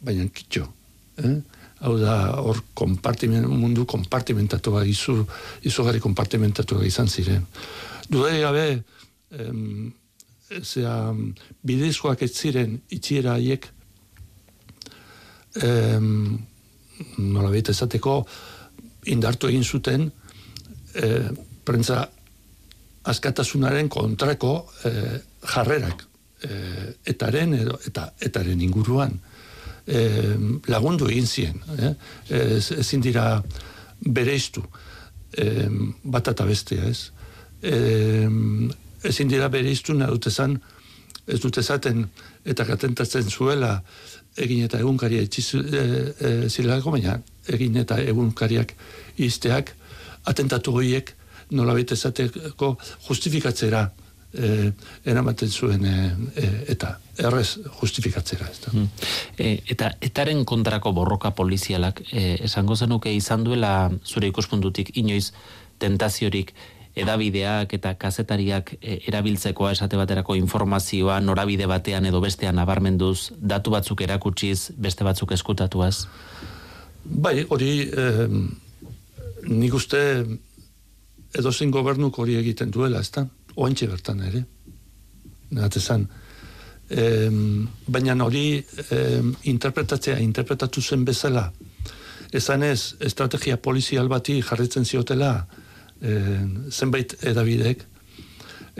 baina 0.00 0.28
kitxo 0.28 0.66
eh? 1.24 1.36
Hau 1.80 1.96
da, 2.00 2.16
hor 2.40 2.60
kompartimen, 2.76 3.46
mundu 3.48 3.86
kompartimentatua 3.88 4.84
izu, 4.88 5.22
izugarri 5.66 6.00
kompartimentatua 6.02 6.84
izan 6.84 7.08
ziren. 7.08 7.46
Dudai 8.10 8.40
gabe, 8.42 8.66
em, 9.32 9.92
zera, 10.60 11.14
bidezkoak 11.64 12.22
ez 12.26 12.32
ziren 12.34 12.76
itxiera 12.92 13.38
haiek, 13.38 13.68
em, 15.62 16.38
nola 17.16 17.50
behit 17.50 17.72
ezateko, 17.72 18.20
indartu 19.08 19.48
egin 19.48 19.64
zuten, 19.64 20.10
e, 20.94 21.08
prentza 21.64 22.02
askatasunaren 23.08 23.88
kontrako 23.88 24.52
e, 24.84 24.92
jarrerak, 25.54 26.04
e, 26.44 26.50
etaren 27.14 27.54
edo, 27.56 27.78
eta 27.88 28.10
etaren 28.20 28.60
inguruan 28.60 29.16
eh, 29.90 30.36
lagundu 30.70 31.08
egin 31.10 31.26
zien. 31.26 31.62
Eh? 31.78 31.94
Ez, 32.28 32.70
ezin 32.78 33.00
dira 33.00 33.42
bereiztu 34.00 34.62
eh, 35.30 35.68
bat 36.02 36.28
eta 36.32 36.46
bestea, 36.46 36.88
ez? 36.90 37.10
Eh, 37.60 38.28
ezin 39.02 39.28
dira 39.28 39.48
bereiztu 39.48 39.94
nahi 39.94 40.10
dute 40.14 40.30
zan, 40.30 40.60
ez 41.26 41.40
dute 41.40 41.62
zaten 41.62 42.06
eta 42.44 42.64
katentatzen 42.64 43.28
zuela 43.30 43.80
egin 44.40 44.64
eta 44.64 44.78
egunkaria 44.80 45.22
etxizu 45.26 45.60
e, 45.60 45.82
e, 46.20 46.80
baina 46.84 47.20
egin 47.48 47.76
eta 47.76 47.98
egunkariak 48.00 48.74
izteak 49.18 49.74
atentatu 50.24 50.72
horiek 50.72 51.14
nola 51.50 51.74
zateko 51.94 52.76
justifikatzera 53.08 53.90
e, 54.32 54.72
eramaten 55.04 55.50
zuen 55.50 55.84
e, 55.84 55.94
e, 56.36 56.48
eta 56.74 56.96
errez 57.18 57.58
justifikatzera. 57.80 58.48
Ez 58.50 58.60
da. 58.64 58.72
Hmm. 58.72 58.88
E, 59.36 59.58
eta 59.74 59.92
etaren 60.00 60.44
kontrako 60.44 60.92
borroka 60.96 61.30
polizialak 61.36 62.02
e, 62.12 62.36
esango 62.48 62.76
zenuke 62.76 63.12
izan 63.14 63.44
duela 63.44 63.90
zure 64.04 64.30
ikuspuntutik 64.30 64.96
inoiz 64.96 65.32
tentaziorik 65.78 66.54
edabideak 67.00 67.72
eta 67.78 67.94
kazetariak 67.94 68.74
e, 68.80 68.98
erabiltzekoa 69.08 69.72
esate 69.76 69.98
baterako 70.00 70.34
informazioa 70.38 71.20
norabide 71.20 71.68
batean 71.70 72.06
edo 72.10 72.20
bestean 72.20 72.58
nabarmenduz 72.58 73.30
datu 73.36 73.70
batzuk 73.70 74.02
erakutsiz 74.06 74.72
beste 74.76 75.06
batzuk 75.06 75.32
eskutatuaz? 75.38 76.06
Bai, 77.04 77.44
hori 77.48 77.72
eh, 77.88 78.26
nik 79.48 79.74
uste 79.74 80.00
edozin 81.38 81.70
gobernuk 81.70 82.18
hori 82.18 82.36
egiten 82.40 82.70
duela, 82.74 83.00
ez 83.00 83.10
da? 83.14 83.24
Oantxe 83.60 83.88
bertan 83.90 84.24
ere. 84.26 84.44
Nagate 85.50 85.80
zan. 85.80 86.08
baina 87.86 88.14
hori 88.24 88.64
interpretatzea, 89.46 90.16
interpretatu 90.18 90.82
zen 90.82 91.04
bezala, 91.06 91.44
ezan 92.34 92.64
ez, 92.66 92.96
estrategia 92.98 93.56
polizial 93.62 94.08
bati 94.10 94.40
jarritzen 94.42 94.84
ziotela 94.84 95.46
zenbait 96.70 97.14
edabidek, 97.22 97.84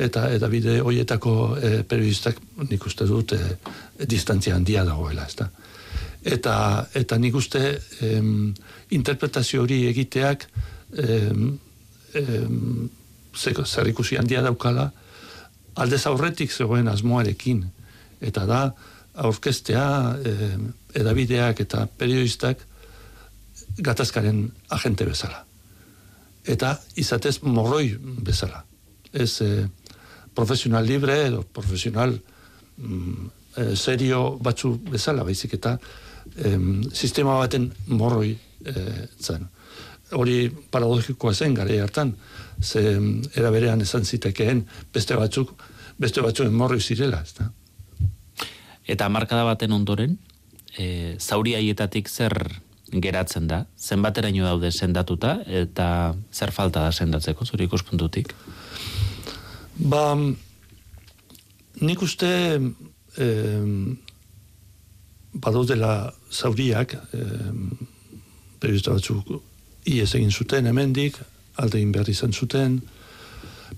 eta 0.01 0.29
edabide 0.33 0.79
hoietako 0.81 1.33
e, 1.57 1.71
periodistak 1.89 2.39
nik 2.71 2.85
uste 2.87 3.07
dut 3.09 3.35
e, 3.37 3.41
distantzia 4.09 4.55
handia 4.57 4.85
dagoela, 4.87 5.27
ez 5.27 5.37
da. 5.37 5.49
Eta, 6.21 6.55
eta 6.95 7.19
nik 7.19 7.37
uste 7.37 7.63
em, 8.05 8.53
interpretazio 8.97 9.65
hori 9.65 9.83
egiteak 9.89 10.47
em, 11.01 11.47
em, 12.15 12.89
zer 13.35 13.89
ikusi 13.89 14.17
handia 14.19 14.43
daukala, 14.43 14.91
aldez 15.77 16.07
aurretik 16.07 16.53
zegoen 16.53 16.89
asmoarekin, 16.89 17.65
eta 18.21 18.47
da, 18.47 18.63
aurkestea 19.21 20.17
edabideak 20.95 21.61
eta 21.61 21.87
periodistak 21.99 22.63
gatazkaren 23.79 24.45
agente 24.69 25.05
bezala. 25.05 25.45
Eta 26.47 26.75
izatez 26.97 27.41
morroi 27.43 27.97
bezala. 28.25 28.65
Ez 29.13 29.41
eh, 29.45 29.67
profesional 30.35 30.87
libre 30.87 31.17
edo 31.27 31.43
profesional 31.43 32.15
mm, 32.77 33.27
eh, 33.57 33.75
serio 33.77 34.39
batzu 34.41 34.77
bezala, 34.91 35.25
baizik 35.25 35.59
eta 35.59 35.79
sistema 36.95 37.35
baten 37.41 37.65
morroi 37.89 38.31
eh, 38.65 39.07
zen. 39.19 39.49
Hori 40.17 40.51
paradogikoa 40.71 41.35
zen 41.35 41.55
gare 41.55 41.81
hartan, 41.81 42.15
ze 42.63 42.99
eraberean 43.35 43.81
esan 43.81 44.05
zitekeen 44.05 44.65
beste 44.93 45.17
batzuk, 45.17 45.53
beste 45.99 46.23
batzuen 46.25 46.55
morroi 46.55 46.81
zirela, 46.81 47.23
ez 47.23 47.35
da? 47.39 47.51
Eta 48.91 49.09
markada 49.09 49.45
baten 49.47 49.73
ondoren, 49.73 50.17
e, 50.77 51.17
zauri 51.19 51.55
haietatik 51.55 52.09
zer 52.09 52.35
geratzen 52.91 53.47
da? 53.47 53.65
Zenbateraino 53.79 54.45
daude 54.45 54.71
sendatuta 54.73 55.39
eta 55.47 56.15
zer 56.33 56.51
falta 56.53 56.83
da 56.89 56.93
sendatzeko 56.93 57.47
zure 57.47 57.65
ikuspuntutik? 57.69 58.35
Ba, 59.79 60.17
nik 61.81 62.03
uste 62.03 62.31
eh, 63.17 63.67
dela 65.71 65.93
zauriak 66.31 66.95
eh, 66.95 67.53
periodista 68.61 68.93
batzuk 68.93 69.50
ies 69.85 70.15
egin 70.15 70.31
zuten 70.31 70.67
hemendik, 70.67 71.17
alde 71.57 71.79
egin 71.79 71.93
behar 71.93 72.09
izan 72.09 72.33
zuten, 72.33 72.81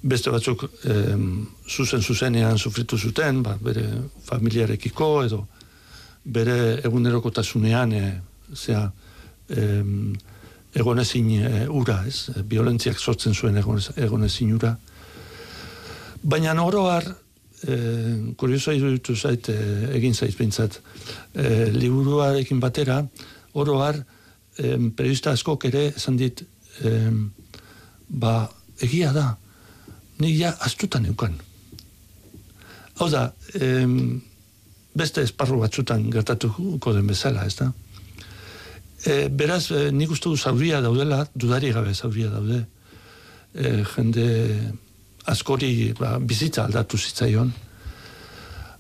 beste 0.03 0.31
batzuk 0.31 0.65
eh, 0.89 1.17
zuzen 1.69 2.03
zuzenean 2.03 2.59
sufritu 2.59 2.99
zuten, 2.99 3.43
ba, 3.43 3.57
bere 3.61 3.87
familiarekiko 4.27 5.11
edo 5.25 5.47
bere 6.23 6.81
egunerokotasunean 6.87 7.93
e, 7.93 8.05
zea 8.55 8.85
egonezin 10.73 11.31
e, 11.43 11.67
ura, 11.69 11.99
ez? 12.07 12.31
Biolentziak 12.49 12.99
sortzen 12.99 13.35
zuen 13.35 13.59
egonezin 13.59 14.55
ura. 14.55 14.77
Baina 16.23 16.55
oroar, 16.63 17.05
e, 17.67 17.77
kurioso 18.39 18.73
iruditu 18.73 19.17
zait, 19.17 19.51
e, 19.51 19.89
egin 19.99 20.15
zait 20.15 20.39
bintzat, 20.39 20.79
e, 21.35 21.69
liburuarekin 21.75 22.61
batera, 22.61 23.03
oroar, 23.53 23.99
e, 24.59 24.77
periodista 24.97 25.33
askok 25.33 25.65
ere 25.71 25.87
esan 25.97 26.17
dit, 26.17 26.43
e, 26.83 26.93
ba, 28.09 28.35
egia 28.83 29.13
da, 29.13 29.31
nik 30.21 30.37
ja 30.39 30.53
astutan 30.61 31.07
eukan. 31.07 31.39
Hau 33.01 33.09
da, 33.11 33.31
e, 33.55 33.73
beste 34.95 35.25
esparru 35.25 35.63
batzutan 35.63 36.11
gertatuko 36.13 36.93
den 36.93 37.09
bezala, 37.09 37.47
ez 37.47 37.57
da? 37.57 37.73
E, 39.05 39.29
beraz, 39.29 39.71
e, 39.73 39.91
nik 39.91 40.13
uste 40.15 40.31
du 40.31 40.37
zauria 40.37 40.81
daudela, 40.85 41.25
dudari 41.35 41.73
gabe 41.73 41.95
zauria 41.95 42.31
daude. 42.31 42.63
E, 43.55 43.83
jende 43.97 44.27
askori 45.29 45.93
ba, 45.99 46.19
bizitza 46.19 46.67
aldatu 46.67 46.99
zitzaion. 46.99 47.53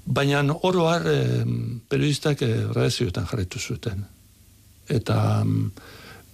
Baina 0.05 0.43
oroar 0.69 1.07
e, 1.07 1.19
periodistak 1.89 2.43
e, 2.43 2.53
redezioetan 2.71 3.27
jarretu 3.31 3.59
zuten. 3.59 4.05
Eta, 4.89 5.45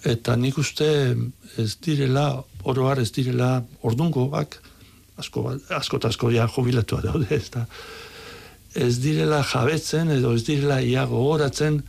eta 0.04 0.36
nik 0.36 0.58
uste 0.58 0.88
ez 1.58 1.76
direla, 1.84 2.42
oroar 2.64 3.00
ez 3.02 3.10
direla 3.12 3.62
ordungoak, 3.82 4.58
asko, 5.18 5.44
asko 5.74 6.00
eta 6.00 6.08
asko 6.08 6.30
ja 6.30 6.48
jubilatua 6.48 7.02
daude, 7.04 7.28
ez 7.34 7.50
da. 7.54 7.66
Ez 8.74 8.98
direla 9.02 9.42
jabetzen 9.42 10.10
edo 10.14 10.34
ez 10.36 10.44
direla 10.46 10.80
ia 10.80 11.04
gogoratzen 11.08 11.82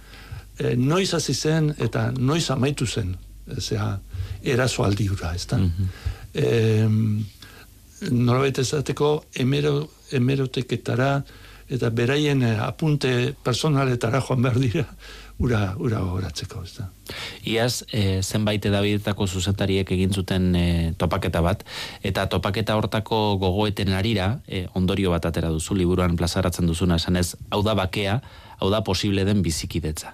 e, 0.58 0.76
noiz 0.76 1.14
hasi 1.14 1.34
zen 1.34 1.74
eta 1.78 2.10
noiz 2.18 2.50
amaitu 2.52 2.88
zen. 2.88 3.16
Zera 3.60 3.98
eraso 4.44 4.84
aldiura 4.84 5.34
ez 5.36 5.46
da 5.48 5.58
mm 5.58 5.72
-hmm. 5.72 5.88
e, 6.34 8.10
norabait 8.12 8.58
ezateko 8.58 9.26
emero, 9.36 9.90
emeroteketara 10.12 11.24
eta 11.70 11.90
beraien 11.90 12.42
eh, 12.44 12.58
apunte 12.64 13.36
personaletara 13.44 14.22
joan 14.22 14.42
behar 14.42 14.60
dira 14.60 14.86
ura, 15.40 15.62
ura 15.80 16.02
horatzeko, 16.04 16.62
ez 16.68 16.74
da. 16.78 16.88
Iaz, 17.48 17.84
e, 17.96 18.22
zenbait 18.22 18.66
edabidetako 18.66 19.28
zuzentariek 19.28 19.92
egin 19.96 20.14
zuten 20.14 20.50
e, 20.56 20.66
topaketa 21.00 21.42
bat, 21.44 21.64
eta 22.06 22.28
topaketa 22.32 22.76
hortako 22.80 23.38
gogoeten 23.42 23.94
arira, 23.96 24.34
e, 24.48 24.66
ondorio 24.76 25.14
bat 25.16 25.30
atera 25.30 25.52
duzu, 25.54 25.78
liburuan 25.80 26.18
plazaratzen 26.20 26.68
duzuna, 26.68 27.00
esan 27.00 27.20
ez, 27.22 27.32
hau 27.56 27.62
da 27.66 27.76
bakea, 27.80 28.20
hau 28.60 28.70
da 28.74 28.84
posible 28.86 29.24
den 29.28 29.42
bizikidetza. 29.46 30.14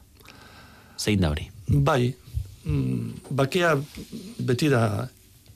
Zein 1.02 1.26
da 1.26 1.34
hori? 1.34 1.50
Bai, 1.68 2.14
mm, 2.64 3.34
bakea 3.36 3.74
beti 4.46 4.70
da 4.72 4.86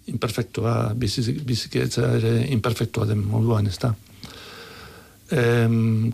imperfektua, 0.09 0.95
bizikidetza 0.97 2.15
ere 2.17 2.33
imperfektua 2.49 3.05
den 3.05 3.21
moduan, 3.21 3.69
ez 3.69 3.77
da. 3.77 3.93
E, 5.29 5.45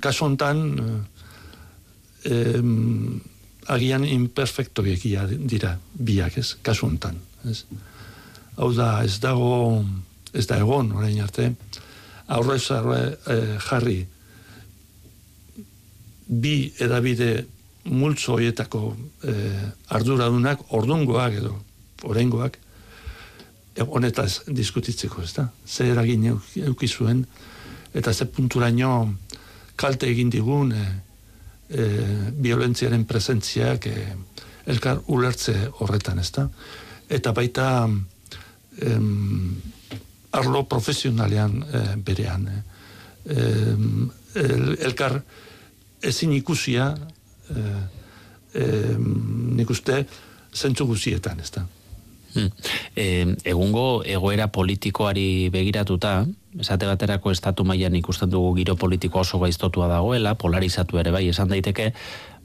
kasu 0.03 0.27
hontan, 0.27 0.67
agian 3.67 4.05
imperfecto 4.05 4.85
egia 4.85 5.25
dira 5.27 5.75
biak, 5.93 6.37
ez, 6.37 6.55
kasu 6.61 6.87
hontan, 6.87 7.17
ez. 7.49 7.63
Hau 8.55 8.71
da, 8.73 9.03
ez 9.03 9.19
dago, 9.19 9.83
ez 10.33 10.45
da 10.47 10.59
egon, 10.61 10.91
orain 10.95 11.19
arte, 11.23 11.49
aurrez 12.27 12.63
aurre 12.71 13.01
eh, 13.29 13.57
jarri 13.61 13.99
bi 16.25 16.55
edabide 16.81 17.45
multzo 17.85 18.37
hoietako 18.37 18.95
eh, 19.29 19.65
arduradunak, 19.93 20.63
ordungoak 20.73 21.41
edo, 21.41 21.53
orengoak, 22.03 22.57
honetaz 23.83 24.45
diskutitzeko, 24.47 25.21
ez 25.21 25.33
da? 25.35 25.49
Ze 25.67 25.89
eragin 25.91 26.25
eukizuen, 26.31 27.25
eta 27.93 28.13
ze 28.13 28.25
punturaino 28.25 29.13
kalte 29.75 30.07
egin 30.07 30.31
digun, 30.31 30.71
eh, 30.71 30.93
e, 31.69 31.85
violentziaren 32.41 33.05
presentziak 33.05 33.87
e, 33.87 33.95
elkar 34.65 35.01
ulertze 35.07 35.55
horretan, 35.79 36.19
ezta? 36.19 36.47
Eta 37.09 37.33
baita 37.37 37.67
em, 38.81 39.55
arlo 40.35 40.65
profesionalean 40.69 41.59
e, 41.63 41.83
berean. 41.97 42.47
E, 43.25 43.45
elkar 44.85 45.19
ezin 46.05 46.33
ikusia 46.35 46.89
e, 47.49 47.61
e, 48.53 48.65
nik 48.99 49.69
uste 49.71 50.03
zentzu 50.55 50.87
guzietan, 50.87 51.39
ezta? 51.39 51.65
Hmm. 52.35 52.49
egungo 53.47 54.03
egoera 54.03 54.49
politikoari 54.51 55.47
begiratuta, 55.53 56.25
esate 56.59 56.87
baterako 56.87 57.31
estatu 57.31 57.65
mailan 57.67 57.95
ikusten 57.95 58.29
dugu 58.31 58.53
giro 58.55 58.75
politiko 58.75 59.19
oso 59.19 59.39
gaiztotua 59.39 59.87
dagoela, 59.87 60.35
polarizatu 60.35 60.99
ere 60.99 61.11
bai 61.11 61.27
esan 61.29 61.49
daiteke, 61.51 61.91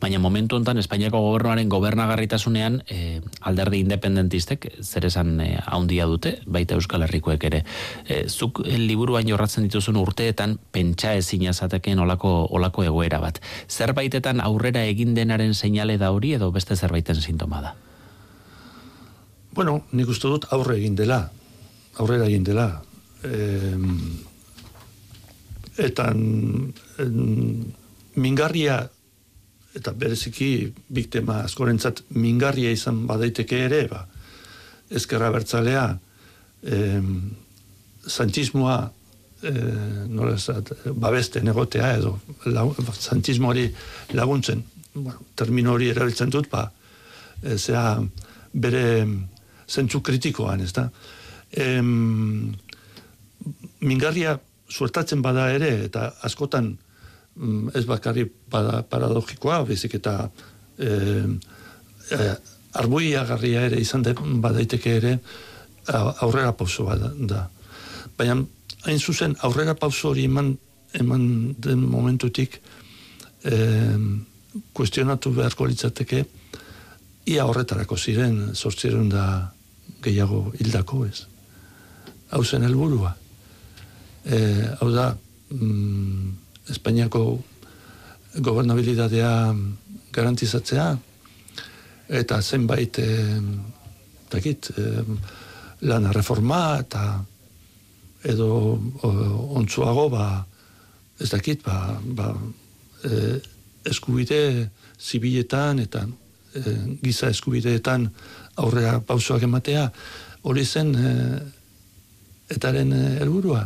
baina 0.00 0.18
momentu 0.18 0.56
hontan 0.56 0.78
Espainiako 0.80 1.20
gobernuaren 1.20 1.68
gobernagarritasunean 1.68 2.80
e, 2.88 3.20
alderdi 3.40 3.82
independentistek 3.84 4.66
zer 4.80 5.06
esan 5.06 5.34
e, 5.44 5.50
handia 5.66 6.06
dute, 6.08 6.38
baita 6.46 6.74
Euskal 6.74 7.04
Herrikoek 7.04 7.44
ere. 7.50 7.62
E, 8.08 8.24
zuk 8.28 8.62
liburu 8.64 9.18
baino 9.18 9.36
horratzen 9.36 9.68
dituzun 9.68 10.00
urteetan 10.00 10.56
pentsa 10.72 11.12
ezin 11.20 11.46
azateken 11.52 12.00
olako, 12.00 12.32
olako 12.50 12.88
egoera 12.88 13.20
bat. 13.20 13.42
Zerbaitetan 13.68 14.40
aurrera 14.40 14.84
egin 14.88 15.14
denaren 15.14 15.54
seinale 15.54 15.98
da 16.00 16.10
hori 16.16 16.34
edo 16.40 16.50
beste 16.50 16.76
zerbaiten 16.76 17.20
sintoma 17.20 17.60
da? 17.60 17.74
Bueno, 19.54 19.82
nik 19.92 20.08
uste 20.08 20.30
dut 20.30 20.46
aurre 20.54 20.78
egin 20.78 20.94
dela, 20.96 21.26
aurrera 21.98 22.30
egin 22.30 22.46
dela. 22.46 22.70
E, 23.24 23.76
eta 25.80 26.06
mingarria, 28.20 28.78
eta 29.76 29.92
bereziki 29.96 30.50
biktema 30.88 31.40
askorentzat 31.46 32.02
mingarria 32.16 32.72
izan 32.74 33.04
badaiteke 33.08 33.60
ere, 33.66 33.84
ba, 33.90 34.04
ezkerra 34.90 35.30
bertzalea, 35.34 35.84
e, 36.62 36.80
zantzismoa, 38.08 38.80
e, 39.42 39.52
nola 40.10 40.36
zat, 40.38 40.72
babeste 40.92 41.42
negotea 41.46 41.94
edo, 41.98 42.18
la, 42.50 42.66
zantzismoari 42.92 43.68
laguntzen, 44.18 44.64
bueno, 44.94 45.20
termino 45.38 45.76
hori 45.76 45.90
erabiltzen 45.92 46.32
dut, 46.34 46.50
ba, 46.50 46.66
e, 47.42 47.56
zera, 47.56 48.00
bere 48.52 49.06
zentzu 49.70 50.00
kritikoan, 50.02 50.64
ez 50.66 50.72
da. 50.74 50.88
Em, 51.50 52.50
mingarria 53.80 54.38
suertatzen 54.70 55.22
bada 55.22 55.48
ere, 55.52 55.70
eta 55.86 56.06
askotan 56.26 56.72
mm, 57.34 57.74
ez 57.74 57.84
bakarri 57.88 58.26
bada 58.50 58.82
paradogikoa, 58.86 59.62
bezik 59.68 59.96
eta 59.98 60.16
e, 60.78 60.90
e, 62.10 62.30
arbuia 62.80 63.24
garria 63.26 63.66
ere 63.68 63.80
izan 63.80 64.04
de, 64.06 64.14
badaiteke 64.14 64.96
ere 65.00 65.18
aurrera 65.90 66.52
pauso 66.54 66.84
bada 66.86 67.10
da. 67.14 67.46
Baina 68.18 68.36
hain 68.86 69.00
zuzen 69.00 69.34
aurrera 69.46 69.74
pauso 69.74 70.12
hori 70.12 70.26
eman, 70.28 70.52
eman 70.94 71.24
den 71.58 71.82
momentutik 71.88 72.60
e, 73.44 73.56
kuestionatu 74.74 75.32
beharko 75.34 75.66
litzateke 75.66 76.24
ia 77.30 77.46
horretarako 77.46 77.96
ziren 77.96 78.54
sortziren 78.54 79.08
da 79.10 79.24
gehiago 80.02 80.52
hildako 80.58 81.04
ez. 81.06 81.26
Hau 82.30 82.44
zen 82.44 82.64
helburua. 82.64 83.14
E, 84.24 84.38
hau 84.80 84.90
da, 84.92 85.10
mm, 85.50 86.36
Espainiako 86.70 87.22
gobernabilitatea 88.38 89.32
garantizatzea, 90.14 90.86
eta 92.20 92.40
zenbait 92.42 92.98
e, 92.98 93.08
takit, 94.30 94.70
e, 94.76 95.02
lana 95.80 96.12
reforma 96.12 96.78
eta 96.80 97.04
edo 98.22 98.48
o, 99.02 99.10
ontsuago 99.56 100.08
ba, 100.12 100.26
ez 101.20 101.30
dakit 101.32 101.64
ba, 101.64 101.96
ba, 102.04 102.34
e, 103.04 103.38
eskubide 103.88 104.68
zibiletan 105.00 105.80
eta 105.80 106.04
e, 106.54 106.74
giza 107.02 107.30
eskubideetan 107.32 108.10
aurrera 108.60 108.98
pausoak 109.00 109.46
ematea 109.48 109.88
hori 110.42 110.64
zen 110.64 110.94
e, 110.94 111.14
etaren 112.50 112.92
eh, 112.92 113.18
helburua 113.22 113.64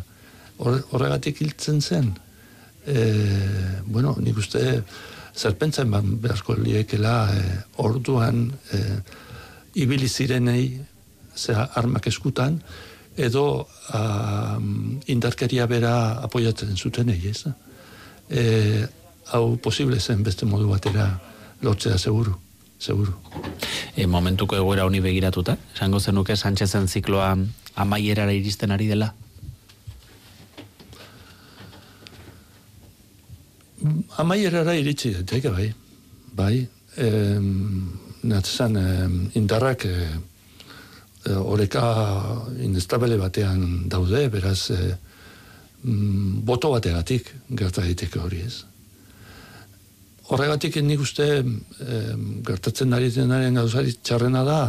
horregatik 0.58 1.40
hiltzen 1.42 1.80
zen 1.82 2.12
e, 2.86 3.80
bueno, 3.84 4.14
nik 4.20 4.38
uste 4.38 4.82
zerpentzen 5.34 5.90
ban 5.90 6.16
beharko 6.22 6.54
liekela 6.58 7.14
e, 7.34 7.44
orduan 7.82 8.46
e, 8.72 8.80
ibili 9.82 10.08
zirenei 10.08 10.80
zera 11.34 11.68
armak 11.74 12.06
eskutan 12.06 12.60
edo 13.16 13.66
a, 13.90 14.58
indarkeria 15.06 15.66
bera 15.66 15.94
apoiatzen 16.22 16.76
zuten 16.76 17.10
egi 17.14 17.32
ez 17.34 17.42
e, 18.30 18.86
hau 19.32 19.56
posible 19.56 19.98
zen 20.00 20.22
beste 20.22 20.46
modu 20.46 20.68
batera 20.70 21.08
lotzea 21.62 21.98
seguru 21.98 22.36
seguru. 22.78 23.14
E, 23.96 24.06
momentuko 24.06 24.56
egoera 24.58 24.84
honi 24.84 25.00
begiratuta, 25.00 25.56
esango 25.74 26.00
zenuke 26.00 26.36
Sánchezen 26.36 26.88
zikloa 26.88 27.36
amaierara 27.80 28.34
iristen 28.36 28.74
ari 28.74 28.90
dela? 28.90 29.14
Amaierara 34.16 34.74
iritsi 34.78 35.12
daiteke 35.14 35.50
bai. 35.52 35.66
Bai, 36.34 36.66
em, 36.96 37.48
natzan 38.24 38.78
indarrak 39.36 39.84
e, 39.84 39.96
oreka 41.34 41.84
inestabele 42.64 43.18
batean 43.20 43.88
daude, 43.88 44.28
beraz 44.32 44.70
e, 44.70 44.78
boto 45.84 46.70
bategatik 46.72 47.28
gerta 47.50 47.84
daiteke 47.84 48.20
hori 48.20 48.40
ez. 48.46 48.62
Horregatik 50.32 50.78
nik 50.80 51.02
uste 51.04 51.26
e, 51.42 51.98
gertatzen 52.46 52.96
ari 52.96 53.10
denaren 53.12 53.60
gauzari 53.60 53.92
txarrena 54.00 54.44
da 54.48 54.60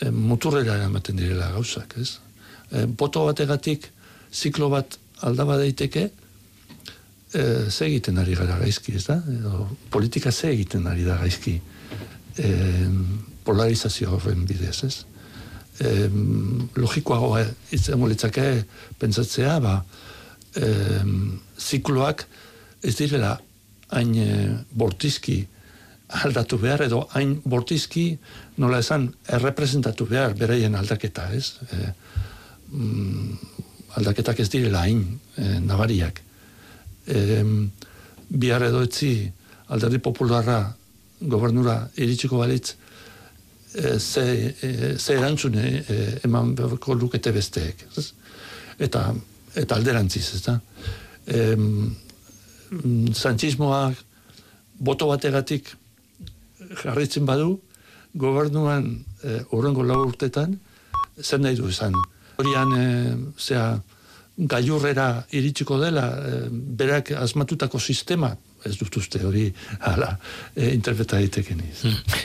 e, 0.00 0.08
muturrera 0.08 0.78
ematen 0.86 1.20
direla 1.20 1.50
gauzak, 1.52 1.98
ez? 2.00 2.16
E, 2.72 2.86
boto 2.86 3.26
bategatik 3.28 3.90
ziklo 4.32 4.70
bat 4.72 4.96
aldaba 5.20 5.58
daiteke 5.60 6.08
e, 7.32 7.70
ze 7.70 7.84
egiten 7.86 8.18
ari 8.18 8.34
gara 8.38 8.58
gaizki, 8.62 8.94
ez 8.96 9.04
da? 9.06 9.18
Edo, 9.32 9.68
politika 9.90 10.32
ze 10.32 10.50
egiten 10.52 10.86
ari 10.86 11.04
da 11.04 11.18
gaizki 11.20 11.58
e, 12.38 12.52
polarizazio 13.44 14.14
horren 14.16 14.44
bidez, 14.48 14.78
ez? 14.84 14.96
E, 15.78 16.08
logikoagoa 16.76 17.44
izango 17.76 18.08
litzake 18.10 18.48
pentsatzea, 18.98 19.58
ba, 19.64 19.76
e, 20.56 20.72
zikloak 21.58 22.26
ez 22.82 22.96
direla 22.98 23.36
hain 23.94 24.14
e, 24.16 24.32
bortizki 24.70 25.40
aldatu 26.24 26.56
behar, 26.60 26.86
edo 26.86 27.02
hain 27.12 27.34
bortizki, 27.44 28.10
nola 28.62 28.80
esan, 28.80 29.10
errepresentatu 29.28 30.06
behar, 30.08 30.32
bereien 30.38 30.76
aldaketa, 30.78 31.26
ez? 31.36 31.58
E, 31.68 31.92
aldaketak 33.98 34.40
ez 34.40 34.48
direla 34.52 34.86
hain 34.86 35.02
e, 35.36 35.58
nabariak. 35.64 36.22
E, 37.08 37.42
bihar 38.28 38.62
edo 38.66 38.82
etzi 38.84 39.12
alderdi 39.72 39.98
popularra 40.04 40.58
gobernura 41.20 41.78
iritsiko 41.96 42.38
balitz, 42.38 42.74
e, 43.74 43.98
ze, 43.98 44.54
e, 44.60 44.96
ze 44.98 45.16
erantzune 45.16 45.84
e, 45.88 45.98
eman 46.24 46.54
beharko 46.54 46.94
lukete 46.94 47.32
besteek. 47.32 47.86
Ez? 47.96 48.12
Eta, 48.78 49.08
eta 49.54 49.76
alderantziz, 49.76 50.26
ez 50.36 50.42
da? 50.44 50.58
E, 51.26 51.56
zantzismoak 53.16 54.04
boto 54.78 55.08
bategatik 55.08 55.72
jarritzen 56.82 57.26
badu, 57.26 57.58
gobernuan 58.14 58.90
e, 59.22 59.40
urrengo 59.52 59.84
lau 59.86 60.04
urtetan, 60.06 60.56
zer 61.22 61.40
nahi 61.40 61.56
du 61.58 61.68
esan. 61.68 61.94
Horian, 62.38 62.74
e, 62.78 62.86
zera, 63.38 63.78
gailurrera 64.38 65.26
iritsiko 65.34 65.78
dela, 65.80 66.06
e, 66.14 66.42
berak 66.50 67.10
asmatutako 67.18 67.80
sistema, 67.80 68.30
ez 68.66 68.76
dut 68.78 68.96
uste 69.00 69.20
hori 69.26 69.48
hala, 69.80 70.12
e, 70.54 70.70
interpreta 70.74 71.18
daiteken 71.18 71.62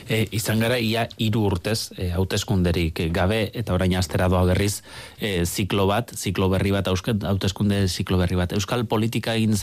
e, 0.08 0.28
izan 0.32 0.62
gara, 0.62 0.78
ia 0.78 1.08
hiru 1.18 1.46
urtez, 1.50 1.92
e, 1.98 2.12
hauteskunderik 2.14 3.06
gabe, 3.14 3.48
eta 3.54 3.74
orain 3.74 3.96
astera 3.98 4.30
doa 4.30 4.46
berriz, 4.46 4.84
e, 5.20 5.46
ziklo 5.46 5.88
bat, 5.90 6.14
ziklo 6.16 6.50
berri 6.54 6.72
bat, 6.72 6.88
hauteskunde 6.88 7.88
ziklo 7.88 8.22
berri 8.22 8.38
bat. 8.38 8.54
Euskal 8.54 8.86
politika 8.86 9.34
egin 9.34 9.58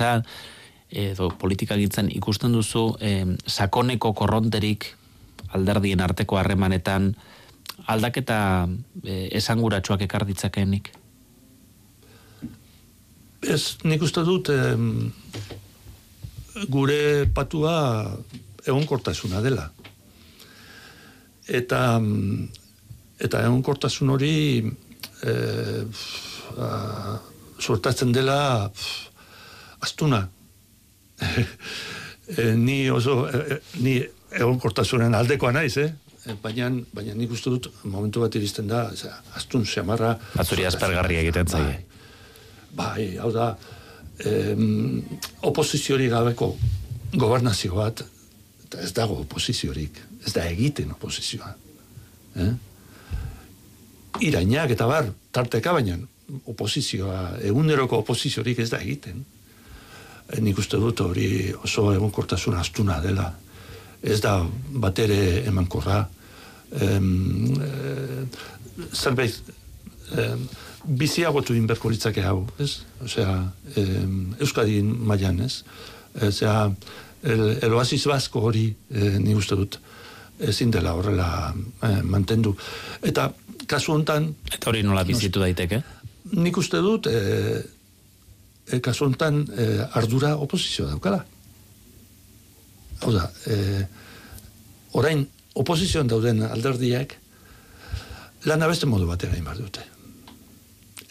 edo 0.90 1.30
politika 1.38 1.76
gintzen 1.78 2.10
ikusten 2.12 2.52
duzu 2.52 2.96
eh, 3.00 3.24
sakoneko 3.46 4.12
korronterik 4.12 4.88
alderdien 5.54 6.00
arteko 6.02 6.38
harremanetan 6.38 7.12
aldaketa 7.90 8.68
eh, 9.04 9.28
esanguratsuak 9.38 10.02
ekar 10.06 10.26
ditzakeenik? 10.26 10.92
Ez, 13.40 13.76
nik 13.88 14.02
uste 14.04 14.24
dut 14.26 14.50
eh, 14.52 14.76
gure 16.68 17.26
patua 17.34 17.76
egonkortasuna 18.66 19.40
dela. 19.44 19.70
Eta 21.48 22.00
eta 23.20 23.44
egonkortasun 23.44 24.12
hori 24.16 24.34
eh, 25.24 25.82
sortatzen 27.60 28.12
dela 28.12 28.70
astuna 29.80 30.20
e, 32.38 32.52
ni 32.56 32.90
oso 32.90 33.28
e, 33.28 33.60
ni 33.84 33.98
egonkortasunen 34.30 35.14
aldekoa 35.14 35.52
naiz, 35.52 35.76
eh? 35.80 35.90
Baina, 36.42 36.68
baina 36.94 37.14
nik 37.16 37.32
uste 37.32 37.52
dut 37.52 37.70
momentu 37.88 38.22
bat 38.24 38.34
iristen 38.36 38.68
da, 38.68 38.86
astun 39.36 39.64
semarra... 39.66 40.14
Azuri 40.40 40.66
aspergarri 40.68 41.16
egiten 41.22 41.48
zai. 41.48 41.64
Bai, 42.76 43.16
hau 43.18 43.32
da, 43.34 43.50
em, 44.24 45.02
oposiziori 45.42 46.08
gabeko 46.08 46.52
gobernazio 47.14 47.74
bat, 47.74 48.04
eta 48.66 48.80
ez 48.84 48.92
dago 48.94 49.20
oposiziorik, 49.24 49.98
ez 50.26 50.32
da 50.32 50.44
egiten 50.46 50.92
oposizioa. 50.94 51.54
Eh? 52.36 52.52
Irainak 54.28 54.70
eta 54.76 54.86
bar, 54.86 55.10
tarteka 55.32 55.72
baina, 55.74 55.98
oposizioa, 56.46 57.40
eguneroko 57.42 57.98
oposiziorik 58.04 58.58
ez 58.62 58.70
da 58.70 58.78
egiten 58.78 59.24
nik 60.38 60.58
uste 60.62 60.78
dut 60.78 61.00
hori 61.02 61.50
oso 61.64 61.88
egonkortasun 61.94 62.54
astuna 62.60 63.00
dela. 63.02 63.26
Ez 64.02 64.20
da 64.22 64.38
batere 64.82 65.42
emankorra. 65.48 66.04
Em, 66.70 67.06
e, 67.58 68.26
zerbait 68.94 69.34
em, 70.14 70.44
biziagotu 70.84 71.54
inberko 71.56 71.90
litzake 71.90 72.22
hau, 72.24 72.44
ez? 72.58 72.82
Osea, 73.04 73.34
em, 73.76 74.34
Euskadin 74.40 74.90
mailan, 75.06 75.40
ez? 75.44 75.62
Osea, 76.26 76.70
el, 77.22 77.44
el 77.60 77.74
oasis 77.76 78.06
basko 78.08 78.42
hori 78.48 78.66
e, 78.70 79.16
nik 79.20 79.40
uste 79.40 79.58
dut 79.58 79.78
ezin 80.40 80.70
dela 80.72 80.94
horrela 80.96 81.28
e, 81.52 81.90
mantendu. 82.02 82.54
Eta 83.02 83.28
kasu 83.68 83.94
hontan... 83.94 84.30
Eta 84.52 84.70
hori 84.70 84.82
nola 84.86 85.04
bizitu 85.04 85.42
daiteke? 85.42 85.82
Nik 86.36 86.56
uste 86.60 86.80
dut, 86.84 87.06
e, 87.10 87.60
e, 88.70 88.80
kasu 88.80 89.06
honetan 89.06 89.44
e, 89.52 89.68
ardura 90.00 90.36
oposizioa 90.40 90.94
daukala. 90.94 91.20
Hau 93.00 93.12
da, 93.14 93.28
e, 93.46 93.84
orain 94.98 95.24
oposizioan 95.60 96.08
dauden 96.08 96.42
alderdiak 96.46 97.16
lan 98.48 98.62
abeste 98.64 98.88
modu 98.88 99.08
batera 99.08 99.36
egin 99.36 99.48
dute. 99.58 99.84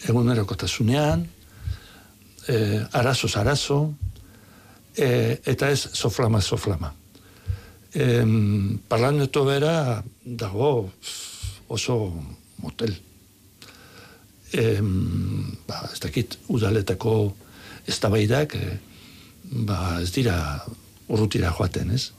Egun 0.08 0.30
erokotasunean, 0.32 1.26
e, 2.48 2.56
arazo 2.92 3.28
arazo, 3.38 3.94
e, 4.96 5.38
eta 5.44 5.70
ez 5.70 5.88
soflama 5.92 6.40
soflama. 6.40 6.92
E, 7.92 8.24
parlamento 8.88 9.44
bera 9.44 10.02
dago 10.24 10.90
oso 11.68 11.96
motel. 12.62 12.94
E, 14.52 14.80
ba, 15.66 15.84
ez 15.92 16.00
dakit 16.00 16.38
udaletako 16.48 17.34
ez 17.86 17.98
tabaidak, 17.98 18.54
e, 18.54 18.78
ba, 19.66 20.00
ez 20.02 20.10
dira 20.14 20.36
urrutira 21.10 21.52
joaten, 21.52 21.90
ez? 21.94 22.10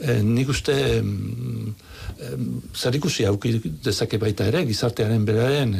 E, 0.00 0.20
nik 0.22 0.48
uste 0.48 0.74
zer 2.74 2.94
ikusi 2.94 3.24
auki 3.26 3.56
dezake 3.82 4.18
baita 4.18 4.46
ere, 4.50 4.64
gizartearen 4.66 5.24
beraren, 5.26 5.74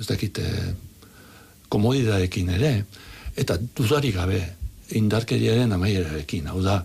ez 0.00 0.06
dakit, 0.08 0.38
e, 0.38 0.74
komodidadekin 1.70 2.50
ere, 2.56 2.72
eta 3.38 3.56
dudari 3.76 4.12
gabe, 4.14 4.40
indarkeriaren 4.98 5.72
amaierarekin, 5.76 6.48
hau 6.50 6.62
da, 6.64 6.80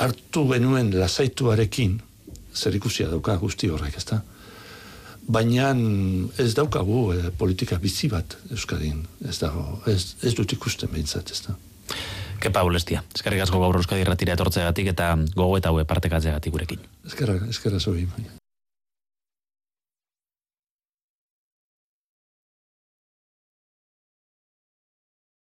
hartu 0.00 0.44
benuen 0.48 0.92
lasaituarekin, 0.94 1.98
zer 2.54 2.76
ikusia 2.76 3.08
dauka 3.10 3.36
guzti 3.40 3.70
horrek, 3.70 3.96
ezta? 3.98 4.20
Baina 5.30 5.70
ez 6.42 6.52
daukagu 6.56 7.02
e, 7.14 7.30
politika 7.38 7.78
bizi 7.78 8.08
bat 8.10 8.36
Euskadin, 8.50 9.04
ez 9.28 9.36
dago, 9.42 9.80
ez, 9.90 10.16
ez 10.26 10.34
dut 10.38 10.56
ikusten 10.56 10.90
behintzat, 10.92 11.30
ez 11.30 11.44
da. 11.46 11.56
Kepa 12.40 12.62
Ulestia, 12.64 13.02
eskerrik 13.14 13.44
asko 13.44 13.60
gaur 13.60 13.76
Euskadi 13.76 14.06
ratira 14.08 14.34
etortzegatik 14.38 14.94
eta 14.94 15.12
gogo 15.36 15.60
eta 15.60 15.74
hue 15.76 15.84
partekatzegatik 15.84 16.56
gurekin. 16.56 16.86
Eskerra, 17.06 17.36
eskerra 17.52 17.80
zoi. 17.80 18.06